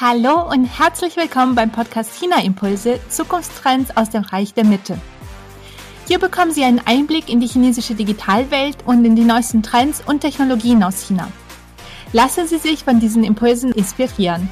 Hallo 0.00 0.50
und 0.50 0.64
herzlich 0.64 1.16
willkommen 1.16 1.54
beim 1.54 1.70
Podcast 1.70 2.18
China 2.18 2.42
Impulse 2.42 2.98
Zukunftstrends 3.08 3.96
aus 3.96 4.10
dem 4.10 4.24
Reich 4.24 4.52
der 4.52 4.64
Mitte. 4.64 4.98
Hier 6.08 6.18
bekommen 6.18 6.50
Sie 6.50 6.64
einen 6.64 6.80
Einblick 6.84 7.28
in 7.28 7.38
die 7.38 7.46
chinesische 7.46 7.94
Digitalwelt 7.94 8.78
und 8.86 9.04
in 9.04 9.14
die 9.14 9.22
neuesten 9.22 9.62
Trends 9.62 10.02
und 10.04 10.18
Technologien 10.18 10.82
aus 10.82 11.06
China. 11.06 11.30
Lassen 12.12 12.48
Sie 12.48 12.58
sich 12.58 12.82
von 12.82 12.98
diesen 12.98 13.22
Impulsen 13.22 13.70
inspirieren. 13.70 14.50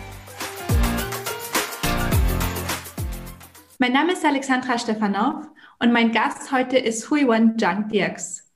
Mein 3.78 3.94
Name 3.94 4.12
ist 4.12 4.24
Alexandra 4.24 4.78
Stefanov 4.78 5.44
und 5.80 5.92
mein 5.92 6.12
Gast 6.12 6.52
heute 6.52 6.78
ist 6.78 7.10
Huiwen 7.10 7.58
Zhang 7.58 7.88
Dirks. 7.88 8.48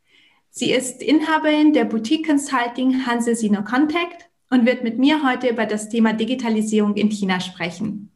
Sie 0.50 0.70
ist 0.70 1.02
Inhaberin 1.02 1.72
der 1.72 1.86
Boutique 1.86 2.24
Consulting 2.24 3.04
Hanse 3.04 3.34
Sino 3.34 3.64
Contact 3.64 4.26
und 4.50 4.66
wird 4.66 4.84
mit 4.84 4.98
mir 4.98 5.28
heute 5.28 5.48
über 5.48 5.66
das 5.66 5.88
Thema 5.88 6.12
Digitalisierung 6.12 6.94
in 6.94 7.10
China 7.10 7.40
sprechen. 7.40 8.10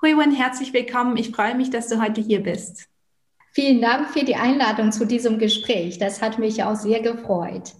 Huiwen, 0.00 0.32
herzlich 0.32 0.72
willkommen. 0.72 1.16
Ich 1.16 1.30
freue 1.30 1.54
mich, 1.54 1.70
dass 1.70 1.88
du 1.88 2.02
heute 2.02 2.20
hier 2.20 2.42
bist. 2.42 2.88
Vielen 3.52 3.80
Dank 3.80 4.10
für 4.10 4.24
die 4.24 4.36
Einladung 4.36 4.92
zu 4.92 5.06
diesem 5.06 5.38
Gespräch. 5.38 5.98
Das 5.98 6.22
hat 6.22 6.38
mich 6.38 6.62
auch 6.64 6.74
sehr 6.74 7.00
gefreut. 7.00 7.72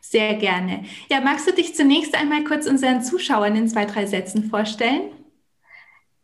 Sehr 0.00 0.34
gerne. 0.34 0.84
Ja, 1.10 1.20
magst 1.20 1.46
du 1.46 1.52
dich 1.52 1.74
zunächst 1.74 2.14
einmal 2.14 2.44
kurz 2.44 2.66
unseren 2.66 3.02
Zuschauern 3.02 3.56
in 3.56 3.68
zwei, 3.68 3.84
drei 3.84 4.06
Sätzen 4.06 4.44
vorstellen? 4.44 5.10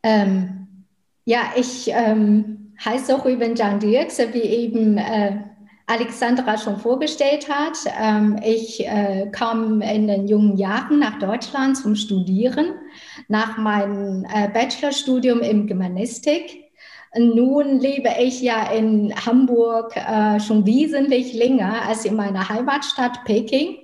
Ähm, 0.02 0.84
ja, 1.24 1.52
ich 1.56 1.88
ähm, 1.88 2.74
heiße 2.82 3.14
Ruben 3.14 3.56
Zhang 3.56 3.78
Dirks, 3.80 4.18
wie 4.18 4.42
eben 4.42 4.98
äh, 4.98 5.38
Alexandra 5.86 6.58
schon 6.58 6.78
vorgestellt 6.78 7.48
hat. 7.48 7.78
Ähm, 8.00 8.38
ich 8.44 8.86
äh, 8.86 9.28
kam 9.30 9.80
in 9.80 10.08
den 10.08 10.26
jungen 10.26 10.56
Jahren 10.56 10.98
nach 10.98 11.18
Deutschland 11.18 11.76
zum 11.76 11.94
Studieren, 11.94 12.74
nach 13.28 13.56
meinem 13.56 14.24
äh, 14.24 14.48
Bachelorstudium 14.48 15.40
in 15.40 15.66
Germanistik. 15.66 16.64
Nun 17.16 17.78
lebe 17.78 18.10
ich 18.20 18.42
ja 18.42 18.70
in 18.72 19.14
Hamburg 19.24 19.96
äh, 19.96 20.40
schon 20.40 20.66
wesentlich 20.66 21.32
länger 21.32 21.82
als 21.88 22.04
in 22.04 22.16
meiner 22.16 22.48
Heimatstadt 22.48 23.24
Peking. 23.24 23.78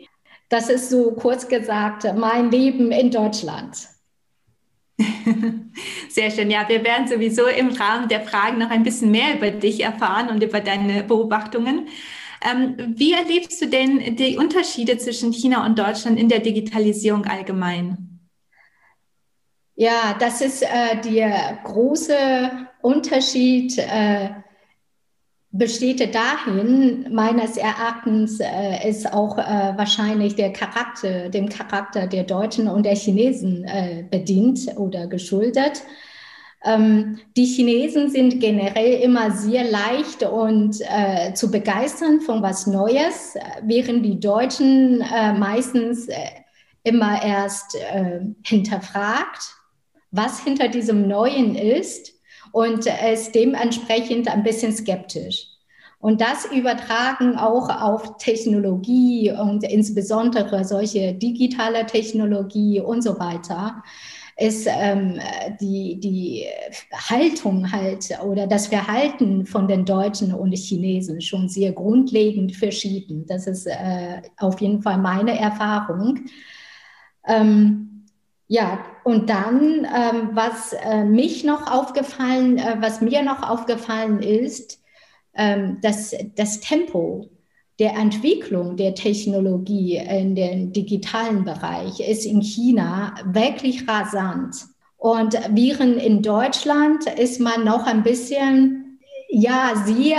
Das 0.48 0.68
ist 0.68 0.90
so 0.90 1.12
kurz 1.12 1.48
gesagt 1.48 2.04
mein 2.16 2.50
Leben 2.50 2.90
in 2.90 3.10
Deutschland. 3.10 3.91
Sehr 6.08 6.30
schön. 6.30 6.50
Ja, 6.50 6.68
wir 6.68 6.84
werden 6.84 7.08
sowieso 7.08 7.46
im 7.46 7.70
Rahmen 7.70 8.08
der 8.08 8.20
Fragen 8.20 8.58
noch 8.58 8.70
ein 8.70 8.82
bisschen 8.82 9.10
mehr 9.10 9.36
über 9.36 9.50
dich 9.50 9.82
erfahren 9.82 10.28
und 10.28 10.42
über 10.42 10.60
deine 10.60 11.02
Beobachtungen. 11.02 11.88
Ähm, 12.44 12.94
wie 12.96 13.12
erlebst 13.12 13.62
du 13.62 13.66
denn 13.66 14.16
die 14.16 14.36
Unterschiede 14.36 14.98
zwischen 14.98 15.32
China 15.32 15.64
und 15.64 15.78
Deutschland 15.78 16.18
in 16.18 16.28
der 16.28 16.40
Digitalisierung 16.40 17.24
allgemein? 17.26 18.12
Ja, 19.74 20.14
das 20.18 20.40
ist 20.40 20.62
äh, 20.62 21.00
der 21.00 21.58
große 21.64 22.68
Unterschied 22.82 23.78
äh, 23.78 24.30
besteht 25.52 26.14
dahin, 26.14 27.06
meines 27.10 27.58
Erachtens 27.58 28.40
äh, 28.40 28.88
ist 28.88 29.12
auch 29.12 29.36
äh, 29.36 29.76
wahrscheinlich 29.76 30.34
der 30.34 30.50
Charakter, 30.50 31.28
dem 31.28 31.48
Charakter 31.50 32.06
der 32.06 32.24
Deutschen 32.24 32.68
und 32.68 32.84
der 32.84 32.96
Chinesen 32.96 33.64
äh, 33.64 34.04
bedient 34.10 34.60
oder 34.76 35.06
geschuldet. 35.06 35.82
Ähm, 36.64 37.18
die 37.36 37.44
Chinesen 37.44 38.08
sind 38.08 38.40
generell 38.40 39.00
immer 39.00 39.30
sehr 39.30 39.64
leicht 39.64 40.22
und 40.22 40.80
äh, 40.80 41.34
zu 41.34 41.50
begeistern 41.50 42.22
von 42.22 42.40
was 42.40 42.66
Neues, 42.66 43.34
während 43.62 44.06
die 44.06 44.18
Deutschen 44.18 45.02
äh, 45.02 45.34
meistens 45.34 46.08
äh, 46.08 46.16
immer 46.84 47.22
erst 47.22 47.76
hinterfragt, 48.44 49.54
was 50.10 50.42
hinter 50.42 50.66
diesem 50.66 51.06
Neuen 51.06 51.54
ist 51.54 52.12
und 52.52 52.86
ist 52.86 53.34
dementsprechend 53.34 54.28
ein 54.28 54.42
bisschen 54.42 54.72
skeptisch. 54.72 55.48
Und 55.98 56.20
das 56.20 56.46
übertragen 56.46 57.36
auch 57.36 57.68
auf 57.68 58.16
Technologie 58.18 59.30
und 59.30 59.62
insbesondere 59.62 60.64
solche 60.64 61.14
digitale 61.14 61.86
Technologie 61.86 62.80
und 62.80 63.02
so 63.02 63.18
weiter 63.20 63.82
ist 64.36 64.66
ähm, 64.68 65.20
die, 65.60 66.00
die 66.00 66.46
Haltung 66.92 67.70
halt 67.70 68.18
oder 68.24 68.48
das 68.48 68.66
Verhalten 68.66 69.46
von 69.46 69.68
den 69.68 69.84
Deutschen 69.84 70.34
und 70.34 70.52
Chinesen 70.56 71.20
schon 71.20 71.48
sehr 71.48 71.70
grundlegend 71.70 72.56
verschieden. 72.56 73.24
Das 73.28 73.46
ist 73.46 73.66
äh, 73.66 74.22
auf 74.38 74.60
jeden 74.60 74.82
Fall 74.82 74.98
meine 74.98 75.38
Erfahrung. 75.38 76.24
Ähm, 77.28 77.91
ja, 78.52 78.84
und 79.02 79.30
dann, 79.30 79.86
ähm, 79.86 80.28
was 80.34 80.74
äh, 80.74 81.04
mich 81.04 81.42
noch 81.42 81.72
aufgefallen, 81.72 82.58
äh, 82.58 82.76
was 82.80 83.00
mir 83.00 83.22
noch 83.22 83.48
aufgefallen 83.48 84.20
ist, 84.20 84.78
ähm, 85.34 85.78
dass 85.80 86.14
das 86.36 86.60
Tempo 86.60 87.30
der 87.78 87.94
Entwicklung 87.94 88.76
der 88.76 88.94
Technologie 88.94 89.96
in 89.96 90.34
dem 90.34 90.70
digitalen 90.70 91.44
Bereich 91.44 92.00
ist 92.06 92.26
in 92.26 92.42
China 92.42 93.14
wirklich 93.24 93.88
rasant. 93.88 94.66
Und 94.98 95.32
während 95.48 95.96
in 96.02 96.20
Deutschland 96.20 97.06
ist 97.06 97.40
man 97.40 97.64
noch 97.64 97.86
ein 97.86 98.02
bisschen, 98.02 98.98
ja, 99.30 99.82
sehr, 99.86 100.18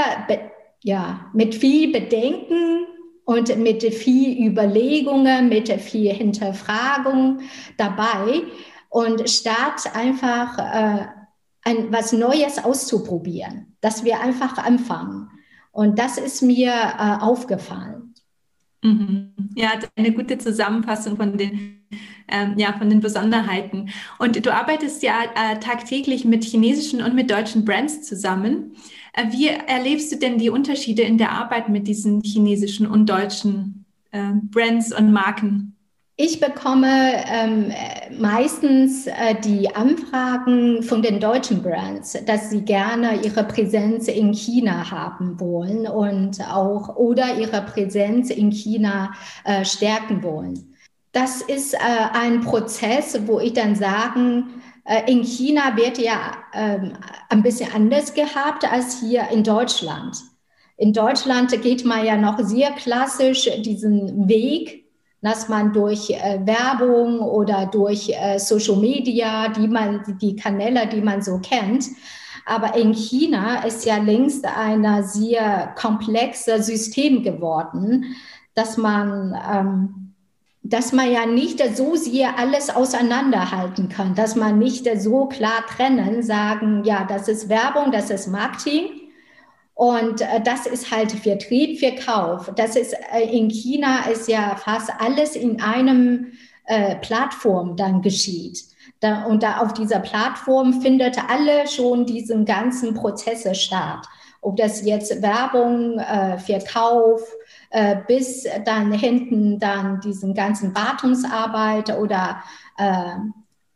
ja, 0.82 1.30
mit 1.34 1.54
viel 1.54 1.92
Bedenken 1.92 2.88
und 3.26 3.58
mit 3.58 3.84
viel 3.94 4.48
Überlegungen, 4.48 5.50
mit 5.50 5.70
viel 5.70 6.14
Hinterfragung 6.14 7.40
dabei. 7.78 8.44
Und 8.90 9.28
statt 9.30 9.90
einfach 9.96 10.58
äh, 10.60 11.06
ein, 11.64 11.92
was 11.92 12.12
Neues 12.12 12.64
auszuprobieren, 12.64 13.76
dass 13.82 14.04
wir 14.04 14.20
einfach 14.20 14.58
anfangen. 14.58 15.30
Und 15.72 15.98
das 15.98 16.18
ist 16.18 16.42
mir 16.42 16.72
äh, 16.72 17.24
aufgefallen. 17.24 18.14
Mhm. 18.84 19.34
Ja, 19.56 19.72
eine 19.96 20.12
gute 20.12 20.38
Zusammenfassung 20.38 21.16
von 21.16 21.38
den, 21.38 21.80
ähm, 22.28 22.56
ja, 22.58 22.74
von 22.74 22.90
den 22.90 23.00
Besonderheiten. 23.00 23.90
Und 24.20 24.46
du 24.46 24.54
arbeitest 24.54 25.02
ja 25.02 25.22
äh, 25.36 25.60
tagtäglich 25.60 26.26
mit 26.26 26.44
chinesischen 26.44 27.02
und 27.02 27.16
mit 27.16 27.32
deutschen 27.32 27.66
Brands 27.66 28.04
zusammen. 28.04 28.76
Äh, 29.14 29.32
wie 29.32 29.48
erlebst 29.48 30.12
du 30.12 30.18
denn 30.18 30.38
die 30.38 30.50
Unterschiede 30.50 31.04
in 31.04 31.18
der 31.18 31.32
Arbeit 31.32 31.70
mit 31.70 31.88
diesen 31.88 32.22
chinesischen 32.22 32.88
und 32.88 33.10
deutschen 33.10 33.86
äh, 34.12 34.32
Brands 34.52 34.94
und 34.94 35.12
Marken? 35.12 35.74
Ich 36.16 36.40
bekomme 36.40 37.24
ähm, 37.28 37.72
meistens 38.20 39.08
äh, 39.08 39.34
die 39.44 39.76
Anfragen 39.76 40.84
von 40.84 41.02
den 41.02 41.20
deutschen 41.20 41.64
Brands, 41.64 42.16
dass 42.28 42.52
sie 42.52 42.62
gerne 42.62 43.24
ihre 43.24 43.44
Präsenz 43.44 44.08
in 44.08 44.32
China 44.32 44.92
haben 44.92 45.40
wollen 45.40 45.88
und 45.88 46.40
auch 46.48 46.96
oder 46.98 47.36
ihre 47.40 47.64
Präsenz 47.64 48.30
in 48.30 48.52
China 48.52 49.14
äh, 49.44 49.66
stärken 49.66 50.22
wollen. 50.22 50.76
Das 51.14 51.42
ist 51.42 51.74
äh, 51.74 51.78
ein 52.14 52.42
Prozess, 52.42 53.20
wo 53.26 53.40
ich 53.40 53.54
dann 53.54 53.76
sagen, 53.76 54.62
in 55.08 55.24
China 55.24 55.78
wird 55.78 55.98
ja 55.98 56.34
ähm, 56.54 56.94
ein 57.30 57.42
bisschen 57.42 57.74
anders 57.74 58.14
gehabt 58.14 58.70
als 58.70 59.00
hier 59.00 59.30
in 59.32 59.44
Deutschland. 59.44 60.18
In 60.78 60.92
Deutschland 60.92 61.50
geht 61.62 61.86
man 61.86 62.06
ja 62.06 62.18
noch 62.18 62.40
sehr 62.40 62.72
klassisch 62.72 63.50
diesen 63.62 64.28
Weg, 64.28 64.84
dass 65.22 65.48
man 65.48 65.72
durch 65.72 66.10
äh, 66.10 66.40
Werbung 66.46 67.20
oder 67.20 67.68
durch 67.68 68.10
äh, 68.10 68.38
Social 68.38 68.76
Media, 68.76 69.48
die 69.50 69.68
man, 69.68 70.04
die 70.22 70.36
Kanäle, 70.36 70.88
die 70.88 71.02
man 71.02 71.22
so 71.22 71.40
kennt, 71.40 71.86
aber 72.46 72.76
in 72.76 72.94
China 72.94 73.64
ist 73.64 73.86
ja 73.86 73.98
längst 73.98 74.46
ein 74.46 75.04
sehr 75.04 75.74
komplexes 75.78 76.66
System 76.66 77.24
geworden, 77.24 78.16
dass 78.54 78.78
man, 78.78 79.40
ähm, 79.50 80.13
dass 80.64 80.94
man 80.94 81.12
ja 81.12 81.26
nicht 81.26 81.62
so 81.76 81.96
sehr 81.96 82.40
alles 82.40 82.70
auseinanderhalten 82.70 83.90
kann, 83.90 84.16
dass 84.16 84.36
man 84.36 84.60
nicht 84.60 84.88
so 84.98 85.26
klar 85.26 85.66
trennen, 85.68 86.24
sagen, 86.24 86.84
ja, 86.86 87.04
das 87.04 87.28
ist 87.28 87.50
Werbung, 87.50 87.92
das 87.92 88.10
ist 88.10 88.28
Marketing 88.28 88.86
und 89.76 90.22
äh, 90.22 90.42
das 90.42 90.66
ist 90.66 90.90
halt 90.90 91.12
Vertrieb, 91.12 91.80
Verkauf. 91.80 92.52
Das 92.56 92.78
ist 92.78 92.96
äh, 93.14 93.24
in 93.24 93.50
China 93.50 94.06
ist 94.10 94.30
ja 94.30 94.56
fast 94.56 94.90
alles 95.00 95.36
in 95.36 95.62
einem 95.62 96.32
äh, 96.66 96.96
Plattform 96.96 97.76
dann 97.76 98.02
geschieht. 98.02 98.64
Da, 99.02 99.26
und 99.26 99.44
da 99.44 99.58
auf 99.58 99.74
dieser 99.74 100.00
Plattform 100.00 100.82
findet 100.82 101.18
alle 101.30 101.68
schon 101.68 102.06
diesen 102.06 102.46
ganzen 102.46 102.94
Prozesse 102.94 103.54
statt. 103.54 104.08
Ob 104.42 104.56
das 104.56 104.86
jetzt 104.86 105.22
Werbung, 105.22 106.00
äh, 106.00 106.38
Verkauf, 106.38 107.22
äh, 107.74 107.98
bis 108.08 108.46
dann 108.66 108.92
hinten 108.92 109.58
dann 109.58 110.00
diesen 110.00 110.36
ganzen 110.36 110.76
Wartungsarbeit 110.76 111.98
oder 111.98 112.44
äh, 112.78 113.16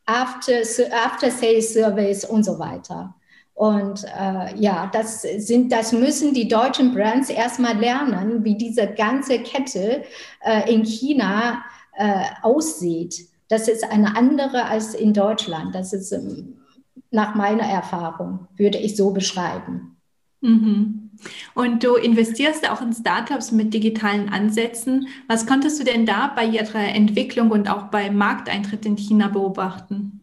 After, 0.05 0.61
After 1.05 1.31
Sales 1.31 1.73
Service 1.73 2.23
und 2.23 2.43
so 2.43 2.59
weiter. 2.59 3.15
Und 3.55 4.03
äh, 4.03 4.55
ja, 4.55 4.87
das, 4.93 5.23
sind, 5.23 5.71
das 5.71 5.93
müssen 5.93 6.35
die 6.35 6.47
deutschen 6.47 6.93
Brands 6.93 7.31
erstmal 7.31 7.75
lernen, 7.75 8.43
wie 8.43 8.55
diese 8.55 8.85
ganze 8.85 9.39
Kette 9.39 10.03
äh, 10.45 10.71
in 10.71 10.85
China 10.85 11.63
äh, 11.93 12.23
aussieht. 12.43 13.27
Das 13.49 13.67
ist 13.67 13.83
eine 13.91 14.15
andere 14.15 14.65
als 14.65 14.93
in 14.93 15.11
Deutschland. 15.11 15.73
Das 15.73 15.91
ist 15.91 16.11
ähm, 16.11 16.59
nach 17.09 17.33
meiner 17.33 17.63
Erfahrung, 17.63 18.47
würde 18.57 18.77
ich 18.77 18.95
so 18.95 19.09
beschreiben. 19.09 19.97
Mhm. 20.41 21.06
Und 21.53 21.83
du 21.83 21.95
investierst 21.95 22.69
auch 22.69 22.81
in 22.81 22.93
Startups 22.93 23.51
mit 23.51 23.73
digitalen 23.73 24.29
Ansätzen. 24.29 25.07
Was 25.27 25.45
konntest 25.45 25.79
du 25.79 25.83
denn 25.83 26.05
da 26.05 26.31
bei 26.35 26.45
ihrer 26.45 26.93
Entwicklung 26.93 27.51
und 27.51 27.69
auch 27.69 27.83
beim 27.83 28.15
Markteintritt 28.17 28.85
in 28.85 28.97
China 28.97 29.27
beobachten? 29.27 30.17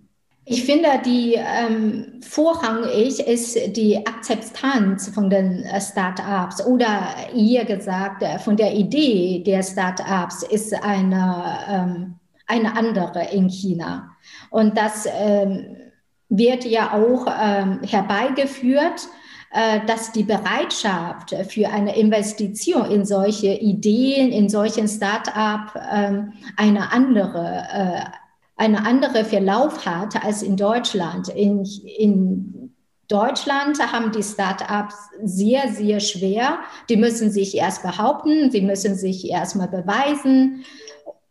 Ich 0.46 0.64
finde, 0.64 0.88
die 1.04 1.36
ähm, 1.38 2.20
vorrangig 2.20 3.18
ist 3.20 3.56
die 3.76 4.06
Akzeptanz 4.06 5.08
von 5.08 5.30
den 5.30 5.62
äh, 5.62 5.80
Startups 5.80 6.64
oder 6.66 7.14
eher 7.34 7.64
gesagt 7.64 8.22
äh, 8.22 8.38
von 8.38 8.56
der 8.56 8.74
Idee 8.74 9.42
der 9.46 9.62
Startups 9.62 10.42
ist 10.42 10.74
eine, 10.74 11.58
ähm, 11.66 12.14
eine 12.46 12.76
andere 12.76 13.26
in 13.32 13.48
China. 13.48 14.10
Und 14.50 14.76
das 14.76 15.08
ähm, 15.10 15.76
wird 16.28 16.66
ja 16.66 16.92
auch 16.92 17.26
ähm, 17.26 17.80
herbeigeführt, 17.82 19.08
dass 19.86 20.10
die 20.10 20.24
Bereitschaft 20.24 21.34
für 21.48 21.68
eine 21.68 21.96
Investition 21.96 22.90
in 22.90 23.04
solche 23.04 23.54
Ideen, 23.54 24.32
in 24.32 24.48
solchen 24.48 24.88
Start-up 24.88 25.80
ähm, 25.92 26.32
eine 26.56 26.92
andere 26.92 27.64
äh, 27.72 28.04
eine 28.56 28.86
andere 28.86 29.24
Verlauf 29.24 29.84
hat 29.84 30.22
als 30.24 30.42
in 30.42 30.56
Deutschland. 30.56 31.28
In, 31.28 31.64
in 31.98 32.72
Deutschland 33.08 33.80
haben 33.92 34.12
die 34.12 34.22
Start-ups 34.22 34.94
sehr, 35.22 35.72
sehr 35.72 36.00
schwer. 36.00 36.58
Die 36.88 36.96
müssen 36.96 37.30
sich 37.30 37.56
erst 37.56 37.82
behaupten, 37.82 38.50
sie 38.50 38.62
müssen 38.62 38.94
sich 38.94 39.28
erstmal 39.28 39.68
beweisen. 39.68 40.64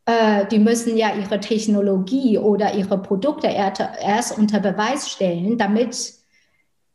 Äh, 0.05 0.45
die 0.47 0.59
müssen 0.59 0.97
ja 0.97 1.15
ihre 1.15 1.39
Technologie 1.39 2.37
oder 2.37 2.75
ihre 2.75 3.01
Produkte 3.01 3.47
erst 3.47 4.37
unter 4.37 4.59
Beweis 4.59 5.09
stellen, 5.09 5.57
damit 5.57 6.13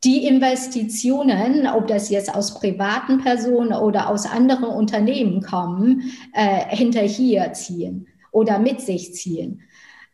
die 0.03 0.25
Investitionen, 0.25 1.67
ob 1.67 1.87
das 1.87 2.09
jetzt 2.09 2.33
aus 2.33 2.53
privaten 2.59 3.21
Personen 3.21 3.73
oder 3.73 4.09
aus 4.09 4.25
anderen 4.25 4.69
Unternehmen 4.69 5.41
kommen, 5.41 6.11
äh, 6.33 6.75
hinterher 6.75 7.53
ziehen 7.53 8.07
oder 8.31 8.59
mit 8.59 8.81
sich 8.81 9.13
ziehen. 9.13 9.61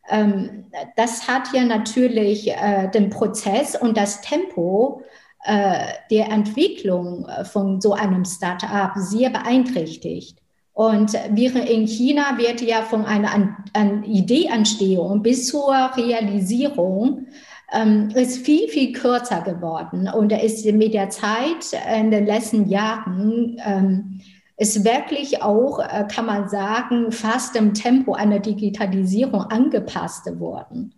Ähm, 0.08 0.64
das 0.96 1.28
hat 1.28 1.52
ja 1.52 1.64
natürlich 1.64 2.50
äh, 2.50 2.88
den 2.90 3.10
Prozess 3.10 3.76
und 3.76 3.96
das 3.96 4.20
Tempo 4.22 5.02
äh, 5.44 5.86
der 6.10 6.30
Entwicklung 6.30 7.28
von 7.44 7.80
so 7.80 7.92
einem 7.92 8.24
Start-up 8.24 8.92
sehr 8.96 9.30
beeinträchtigt. 9.30 10.38
Und 10.72 11.14
während 11.30 11.70
in 11.70 11.86
China 11.86 12.36
wird 12.36 12.60
ja 12.60 12.82
von 12.82 13.06
einer 13.06 13.32
an, 13.32 13.56
an 13.72 14.04
Ideeentstehung 14.04 15.22
bis 15.22 15.46
zur 15.46 15.72
Realisierung 15.96 17.28
ähm, 17.72 18.10
ist 18.14 18.38
viel, 18.38 18.68
viel 18.68 18.92
kürzer 18.92 19.42
geworden 19.42 20.08
und 20.08 20.32
ist 20.32 20.64
mit 20.66 20.94
der 20.94 21.10
Zeit 21.10 21.76
in 21.98 22.10
den 22.10 22.26
letzten 22.26 22.68
Jahren 22.68 23.60
ähm, 23.64 24.20
ist 24.56 24.84
wirklich 24.84 25.42
auch, 25.42 25.80
äh, 25.80 26.06
kann 26.08 26.26
man 26.26 26.48
sagen, 26.48 27.12
fast 27.12 27.56
im 27.56 27.74
Tempo 27.74 28.14
einer 28.14 28.38
Digitalisierung 28.38 29.42
angepasst 29.42 30.26
worden. 30.38 30.94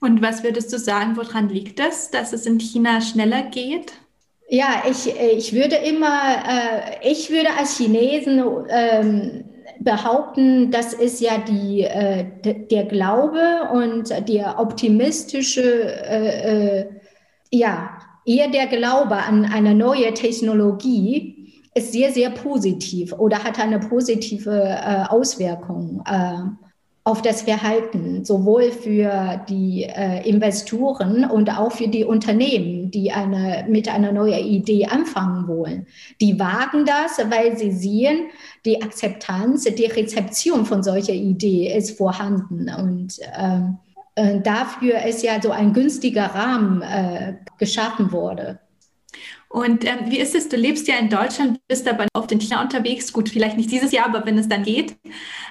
Und 0.00 0.22
was 0.22 0.42
würdest 0.42 0.72
du 0.72 0.78
sagen, 0.78 1.16
woran 1.16 1.48
liegt 1.48 1.78
das, 1.78 2.10
dass 2.10 2.32
es 2.32 2.46
in 2.46 2.58
China 2.58 3.00
schneller 3.00 3.42
geht? 3.42 3.92
Ja, 4.48 4.82
ich, 4.88 5.12
ich 5.18 5.52
würde 5.52 5.76
immer, 5.76 6.36
äh, 6.48 7.10
ich 7.10 7.30
würde 7.30 7.50
als 7.58 7.76
Chinesen 7.76 8.42
ähm, 8.68 9.44
behaupten, 9.80 10.70
das 10.70 10.92
ist 10.92 11.20
ja 11.20 11.38
die, 11.38 11.82
äh, 11.82 12.24
der 12.44 12.84
Glaube 12.84 13.68
und 13.72 14.10
der 14.28 14.58
optimistische, 14.58 15.62
äh, 15.62 16.80
äh, 16.80 16.86
ja, 17.50 17.98
eher 18.24 18.48
der 18.48 18.66
Glaube 18.66 19.16
an 19.16 19.44
eine 19.44 19.74
neue 19.74 20.12
Technologie, 20.14 21.36
ist 21.74 21.92
sehr, 21.92 22.10
sehr 22.10 22.30
positiv 22.30 23.12
oder 23.12 23.44
hat 23.44 23.60
eine 23.60 23.78
positive 23.78 24.50
äh, 24.50 25.04
Auswirkung 25.08 26.02
äh, 26.06 26.65
auf 27.06 27.22
das 27.22 27.42
Verhalten, 27.42 28.24
sowohl 28.24 28.72
für 28.72 29.40
die 29.48 29.84
äh, 29.84 30.28
Investoren 30.28 31.24
und 31.24 31.56
auch 31.56 31.70
für 31.70 31.86
die 31.86 32.04
Unternehmen, 32.04 32.90
die 32.90 33.12
eine, 33.12 33.64
mit 33.68 33.88
einer 33.88 34.10
neuen 34.10 34.44
Idee 34.44 34.86
anfangen 34.86 35.46
wollen. 35.46 35.86
Die 36.20 36.40
wagen 36.40 36.84
das, 36.84 37.18
weil 37.30 37.56
sie 37.56 37.70
sehen, 37.70 38.26
die 38.64 38.82
Akzeptanz, 38.82 39.62
die 39.62 39.86
Rezeption 39.86 40.66
von 40.66 40.82
solcher 40.82 41.12
Idee 41.12 41.72
ist 41.72 41.96
vorhanden. 41.96 42.68
Und 42.76 43.20
ähm, 43.38 43.78
äh, 44.16 44.40
dafür 44.40 45.04
ist 45.04 45.22
ja 45.22 45.40
so 45.40 45.52
ein 45.52 45.72
günstiger 45.74 46.26
Rahmen 46.26 46.82
äh, 46.82 47.34
geschaffen 47.56 48.10
worden. 48.10 48.58
Und 49.56 49.86
ähm, 49.86 50.10
wie 50.10 50.18
ist 50.18 50.34
es? 50.34 50.50
Du 50.50 50.56
lebst 50.58 50.86
ja 50.86 50.96
in 50.96 51.08
Deutschland, 51.08 51.66
bist 51.66 51.88
aber 51.88 52.06
oft 52.12 52.30
in 52.30 52.42
China 52.42 52.60
unterwegs. 52.60 53.10
Gut, 53.10 53.30
vielleicht 53.30 53.56
nicht 53.56 53.70
dieses 53.70 53.90
Jahr, 53.90 54.04
aber 54.04 54.26
wenn 54.26 54.36
es 54.36 54.50
dann 54.50 54.64
geht. 54.64 54.96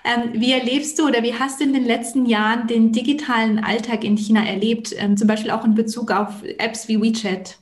Ähm, 0.04 0.30
wie 0.34 0.52
erlebst 0.52 1.00
du 1.00 1.08
oder 1.08 1.24
wie 1.24 1.34
hast 1.34 1.60
du 1.60 1.64
in 1.64 1.74
den 1.74 1.86
letzten 1.86 2.28
Jahren 2.28 2.68
den 2.68 2.92
digitalen 2.92 3.64
Alltag 3.64 4.04
in 4.04 4.16
China 4.16 4.46
erlebt? 4.46 4.94
Ähm, 4.96 5.18
zum 5.18 5.28
Beispiel 5.28 5.50
auch 5.50 5.66
in 5.66 5.74
Bezug 5.74 6.12
auf 6.12 6.44
Apps 6.60 6.88
wie 6.88 7.02
WeChat? 7.02 7.58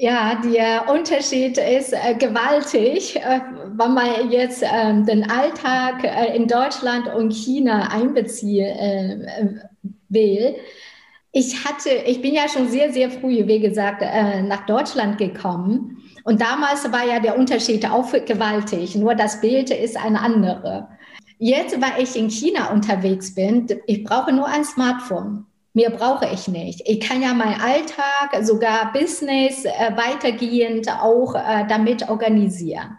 Ja, 0.00 0.42
der 0.42 0.92
Unterschied 0.92 1.58
ist 1.58 1.92
äh, 1.92 2.16
gewaltig, 2.18 3.14
äh, 3.14 3.38
wenn 3.76 3.94
man 3.94 4.32
jetzt 4.32 4.64
äh, 4.64 5.00
den 5.04 5.30
Alltag 5.30 6.02
äh, 6.02 6.34
in 6.34 6.48
Deutschland 6.48 7.06
und 7.14 7.30
China 7.30 7.86
einbeziehen 7.92 8.66
äh, 8.66 9.60
will 10.08 10.56
ich 11.36 11.64
hatte, 11.64 11.90
ich 11.90 12.22
bin 12.22 12.32
ja 12.32 12.48
schon 12.48 12.68
sehr, 12.68 12.92
sehr 12.92 13.10
früh, 13.10 13.44
wie 13.48 13.58
gesagt, 13.58 14.02
äh, 14.02 14.40
nach 14.42 14.66
Deutschland 14.66 15.18
gekommen. 15.18 16.00
Und 16.22 16.40
damals 16.40 16.90
war 16.92 17.04
ja 17.04 17.18
der 17.18 17.36
Unterschied 17.36 17.90
auch 17.90 18.12
gewaltig. 18.12 18.94
Nur 18.94 19.16
das 19.16 19.40
Bild 19.40 19.70
ist 19.70 19.96
ein 19.96 20.14
andere. 20.14 20.88
Jetzt, 21.38 21.80
weil 21.82 22.04
ich 22.04 22.14
in 22.16 22.30
China 22.30 22.70
unterwegs 22.70 23.34
bin, 23.34 23.66
ich 23.88 24.04
brauche 24.04 24.32
nur 24.32 24.46
ein 24.46 24.64
Smartphone. 24.64 25.44
Mehr 25.72 25.90
brauche 25.90 26.28
ich 26.32 26.46
nicht. 26.46 26.82
Ich 26.86 27.00
kann 27.00 27.20
ja 27.20 27.34
meinen 27.34 27.60
Alltag, 27.60 28.44
sogar 28.44 28.92
Business 28.92 29.64
äh, 29.64 29.90
weitergehend 29.96 30.88
auch 30.88 31.34
äh, 31.34 31.66
damit 31.68 32.08
organisieren. 32.08 32.96